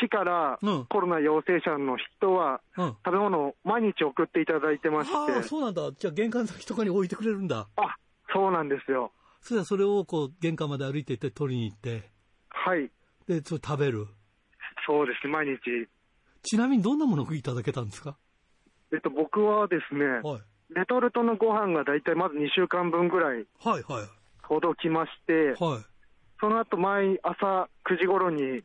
[0.00, 7.68] 市からコロナ陽性者の人は、食べ物を毎日送っていただいてまして、うん、そうなんだ、じゃあ、玄関先とかに置いてくれるんだ。
[7.76, 7.96] あ
[8.32, 9.12] そうなんですよ。
[9.40, 12.10] それはそれをこう玄関まで歩いていって取りに行って、
[12.48, 12.90] はい。
[13.26, 14.06] で、それ食べる。
[14.86, 15.58] そうです毎日。
[16.42, 18.16] ちなみにどんなものをいただけたんですか？
[18.92, 20.40] えっと、僕はですね、はい、
[20.74, 24.08] レトルトのご飯が大体まず2週間分ぐらい、はいはい。
[24.48, 25.84] 届きまして、はい。
[26.40, 28.62] その後毎朝9時頃に、はい。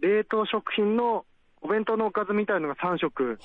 [0.00, 1.24] 冷凍食品の
[1.62, 3.38] お弁当のおかずみたいのが3食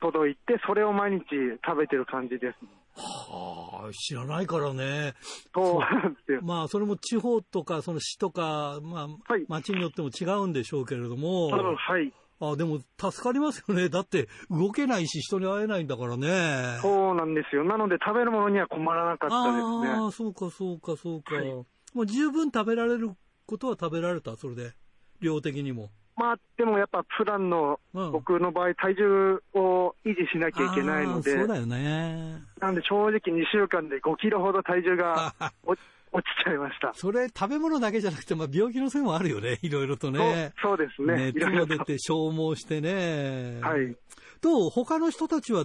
[0.00, 1.24] 届いて、それを毎日
[1.66, 2.56] 食べてる感じです。
[2.98, 5.14] は知らないからね。
[5.54, 6.40] そうなんですよ。
[6.42, 11.48] まあ、それも地方とか、その市とか、まあ、はい、町によっても違うんでしょうけれども。
[11.48, 12.12] はい。
[12.38, 13.88] あでも助かりますよね。
[13.88, 16.78] だって動けないし人に会えないんだからね。
[16.82, 17.64] そうなんですよ。
[17.64, 19.88] なので食べるものには困らなかったですね。
[19.88, 21.46] ああ、そうかそうかそうか、はい。
[21.46, 21.66] も
[22.02, 23.12] う十分食べられる
[23.46, 24.72] ことは食べられた、それで。
[25.20, 25.90] 量的にも。
[26.16, 32.42] まあ、でもやっぱ普段の、僕の場合、体重を維持しなきゃいけないので、そうだよね。
[32.58, 35.34] なんで正直2週間で5キロほど体重が
[35.66, 35.76] 落
[36.22, 36.92] ちちゃいました。
[36.94, 40.54] それ、食べ物だけじゃなくて、まあ、病気のせいもあるよね、いろいろとね。
[40.62, 41.32] そうですね。
[41.34, 43.60] 熱も出て消耗してね。
[43.60, 43.94] はい。
[44.40, 44.70] どう？
[44.70, 45.64] 他の人たちは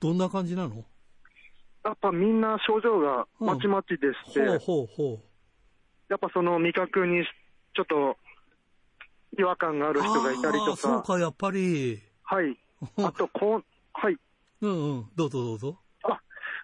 [0.00, 0.84] どんな感じなの？
[1.84, 5.18] やっぱみんな症状がまちまちでして、うん、ほうほうほう。
[6.08, 7.24] やっぱその味覚に
[7.74, 8.16] ちょっと
[9.38, 10.76] 違和感がある人がいたりとか。
[10.76, 12.00] そうか、やっぱり。
[12.22, 12.58] はい。
[12.98, 14.16] あと、こう、はい。
[14.62, 15.06] うんうん。
[15.14, 15.78] どうぞどうぞ。
[16.04, 16.20] あ、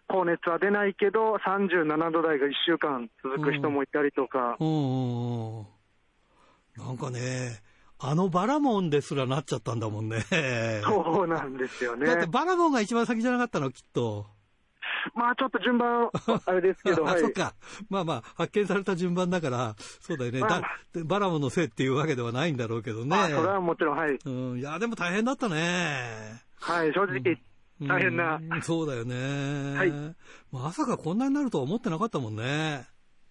[0.08, 4.56] 高熱は出ないけど、37度台が1週間続く人もいたりとか。
[4.60, 5.66] うん、うんうん
[6.76, 7.60] なんかね、
[7.98, 10.24] あのバラモンですらなっちゃったんだもんね。
[10.82, 12.06] そうなんですよね。
[12.06, 14.26] だってバラモンが一番先じゃなかったの、きっと。
[15.14, 16.10] まあちょっと順番、
[16.46, 17.20] あれですけど、 はい。
[17.20, 17.54] そっか。
[17.90, 20.40] まあまあ、発見された順番だから、そうだよね。
[20.40, 20.62] まあ、
[21.04, 23.16] バラモのせいっていうわけではないんだろうけどね。
[23.16, 24.18] あ、それはもちろん、はい。
[24.24, 24.58] うん。
[24.58, 26.42] いや、でも大変だったね。
[26.60, 27.38] はい、正直、
[27.80, 28.62] 大変な、うん。
[28.62, 29.76] そうだよね。
[29.76, 29.92] はい。
[30.52, 32.86] まさかこんなになるとは思ってなかったもんね。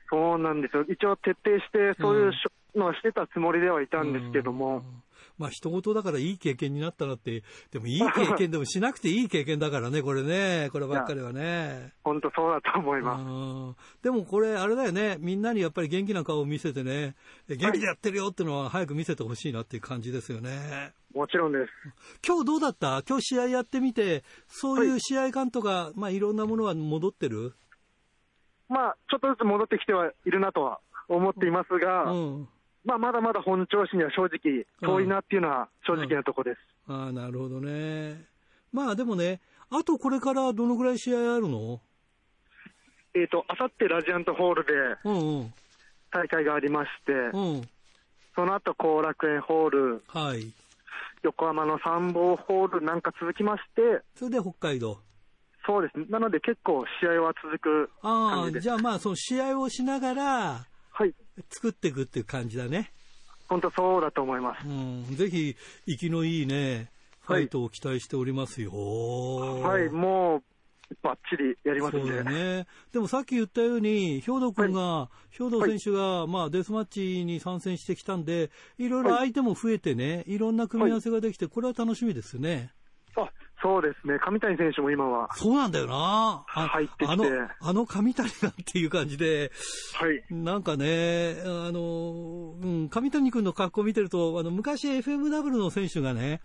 [0.09, 0.83] そうなんですよ。
[0.89, 2.31] 一応徹底して、そういう
[2.75, 4.77] のはしてたつもりではいたんですけども。
[4.77, 5.03] うん
[5.41, 11.93] まあ人事だからいい経験になったなって、でもいい経験でもしなくていい経験だからね、 これね、こればっかりはね。
[12.03, 14.03] 本当そうだと思います。
[14.03, 17.15] でもこれ、あれだよね、みんなにやっぱり元気な顔を見せてね、
[17.47, 20.93] 元気でやってるよっていうのは早く見せてほしいなっていう感じですよね。
[21.13, 21.71] もちろんです。
[22.25, 23.03] 今日どうだった？
[23.07, 27.53] 今日試合やってみて、そういう試合感とか、はい、まあいろんなものは戻ってる？
[28.69, 30.79] まあ、ちょっとずつ戻ってきてはいるなとは
[31.09, 32.47] 思っていますが、うん
[32.83, 36.57] まあ、まだまだ本調子には正直遠いなっていうのは正直なとこです。
[36.87, 38.25] うん、ああ、なるほどね。
[38.73, 41.79] まあでもね、あとこれからどのぐらい試合あるの？
[43.13, 44.71] えっ、ー、と、あさってラジアントホールで
[46.11, 47.69] 大会がありまして、うんうん、
[48.35, 50.51] その後後楽園ホール、はい、
[51.21, 54.97] 横浜の参謀ホールなんか続きまして、それで北海道？
[55.67, 56.05] そうですね。
[56.09, 61.13] なので結構試合は続くああ、じゃあまあその試合をしながら、はい。
[61.49, 62.91] 作っていくっていう感じだね。
[63.47, 64.67] 本当そうだと思います。
[64.67, 65.05] うん。
[65.15, 66.89] ぜひ、生きのいいね、
[67.21, 68.71] ファイトを期待しておりますよ。
[68.71, 70.43] はい、はい、もう、
[71.01, 72.01] ばっちりやりますね。
[72.01, 72.67] そうだね。
[72.91, 82.71] でもさっき言ったように、兵藤君が、はい、兵藤選手が、まあ、デスマッチに参戦してきたんで、いろいろ相手も増えてね、いろんな組み合わせができて、これは楽しみですね。
[83.15, 83.29] あ、
[83.61, 84.17] そうですね。
[84.19, 85.29] 上谷選手も今は。
[85.35, 86.43] そうなんだよな。
[86.47, 87.05] 入ってきて。
[87.07, 87.25] あの、
[87.59, 89.51] あの上谷がっていう感じで。
[89.95, 90.23] はい。
[90.33, 96.41] なんかね、あの、うん、上谷君の格好見てると、あの、昔 FMW の選手がね、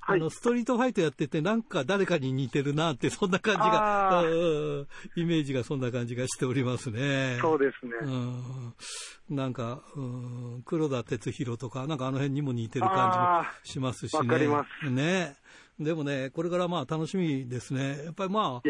[0.00, 4.24] はい、あの、ストリートファイトやってて、なんか誰かに似てるなって、そんな感じが、
[5.16, 7.38] イメージがそんな感じがしておりますね。
[7.40, 7.92] そうですね。
[8.02, 14.18] うん、なんか、うん、黒田哲弘とか、なんかあの辺にも似てる感じもしますしね。
[14.20, 14.90] わかります。
[14.90, 15.36] ね。
[15.78, 18.04] でもね、これからまあ楽しみですね。
[18.04, 18.68] やっぱりまあ、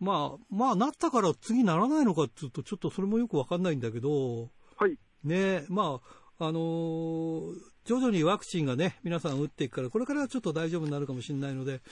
[0.00, 4.98] まあ、まあなったから次ならないのかっていうと、ちょっとそれもよくわかんないんだけど、はい。
[5.22, 6.00] ね、ま
[6.38, 11.82] あ、あのー、徐々にワクチンがね、皆さん打っていくから、これからちょっと大丈夫になるかもしれないので、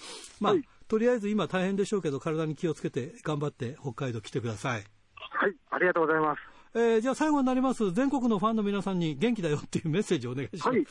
[0.41, 4.85] まあ、はい、とりあえず今大変でしょうけど、体に気をつけて頑張って北海道来てください。
[5.17, 6.41] はい、ありがとうございます。
[6.75, 10.69] えー、じゃあ最後になります、全国のファンの皆さんに元気だよっていうメッセージをお願いします。
[10.69, 10.87] はい。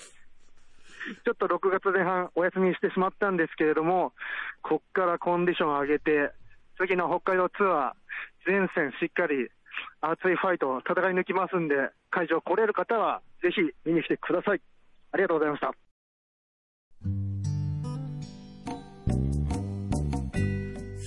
[1.23, 4.13] ちょっと6月前半お休みしてしまったんですけれども、
[4.61, 6.31] こっからコンディション上げて、
[6.77, 7.93] 次の北海道ツアー、
[8.45, 9.49] 全線しっかり
[10.01, 11.75] 熱いファイト戦い抜きますんで、
[12.09, 14.61] 会場来れる方はぜひ見に来てください。
[15.11, 15.73] ありがとうございました。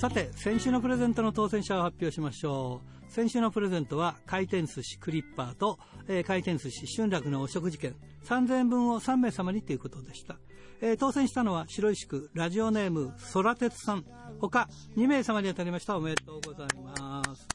[0.00, 2.99] さて、先週のプレゼントの当選者を発表しましょう。
[3.10, 7.96] 先週のプレゼントは回転寿司クリッパーと、えー、回転寿司春楽のお食事券。
[8.24, 10.36] 3000円分を3名様にということでした、
[10.80, 14.04] えー、当選したのは白石区ラジオネーム空鉄さん。
[14.38, 15.96] 他2名様に当たりました。
[15.96, 17.48] おめでとうございます。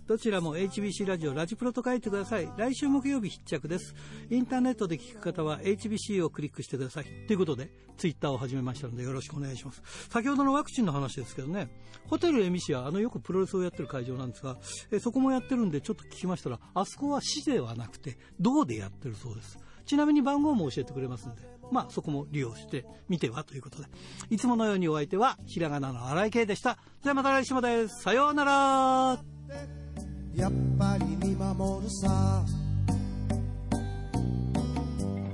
[0.08, 2.50] どちらも HBC ラジオ、ラジプロと書いてください。
[2.56, 3.94] 来週木曜日必着です。
[4.30, 7.04] インターネットで聞く方は HBC をクリックしてください。
[7.26, 9.82] ということで、ツイッターを始めましたのでよろしくお願いします。
[10.08, 11.68] 先ほどのワクチンの話ですけどね、
[12.06, 14.56] ホテルエミシア、あのよくプロレスをやってる会場なんですが、
[14.90, 19.58] えそこもやってるんでちょっと聞きましたら、あそこは市ではなくて、銅でやってるそうです。
[19.84, 23.88] ちなみに番号も教えてくれますんで、まあそこも利用してみてはということで。
[24.30, 26.78] いつものようにお相手は、ひらがなの荒井圭でした。
[27.02, 27.88] じゃあまた来週まで。
[27.88, 29.87] さようなら。
[30.34, 32.44] やっぱり見守るさ。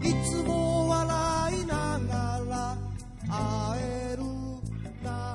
[0.03, 2.77] いつも笑いながら
[3.29, 3.81] 会
[4.13, 4.23] える
[5.03, 5.34] な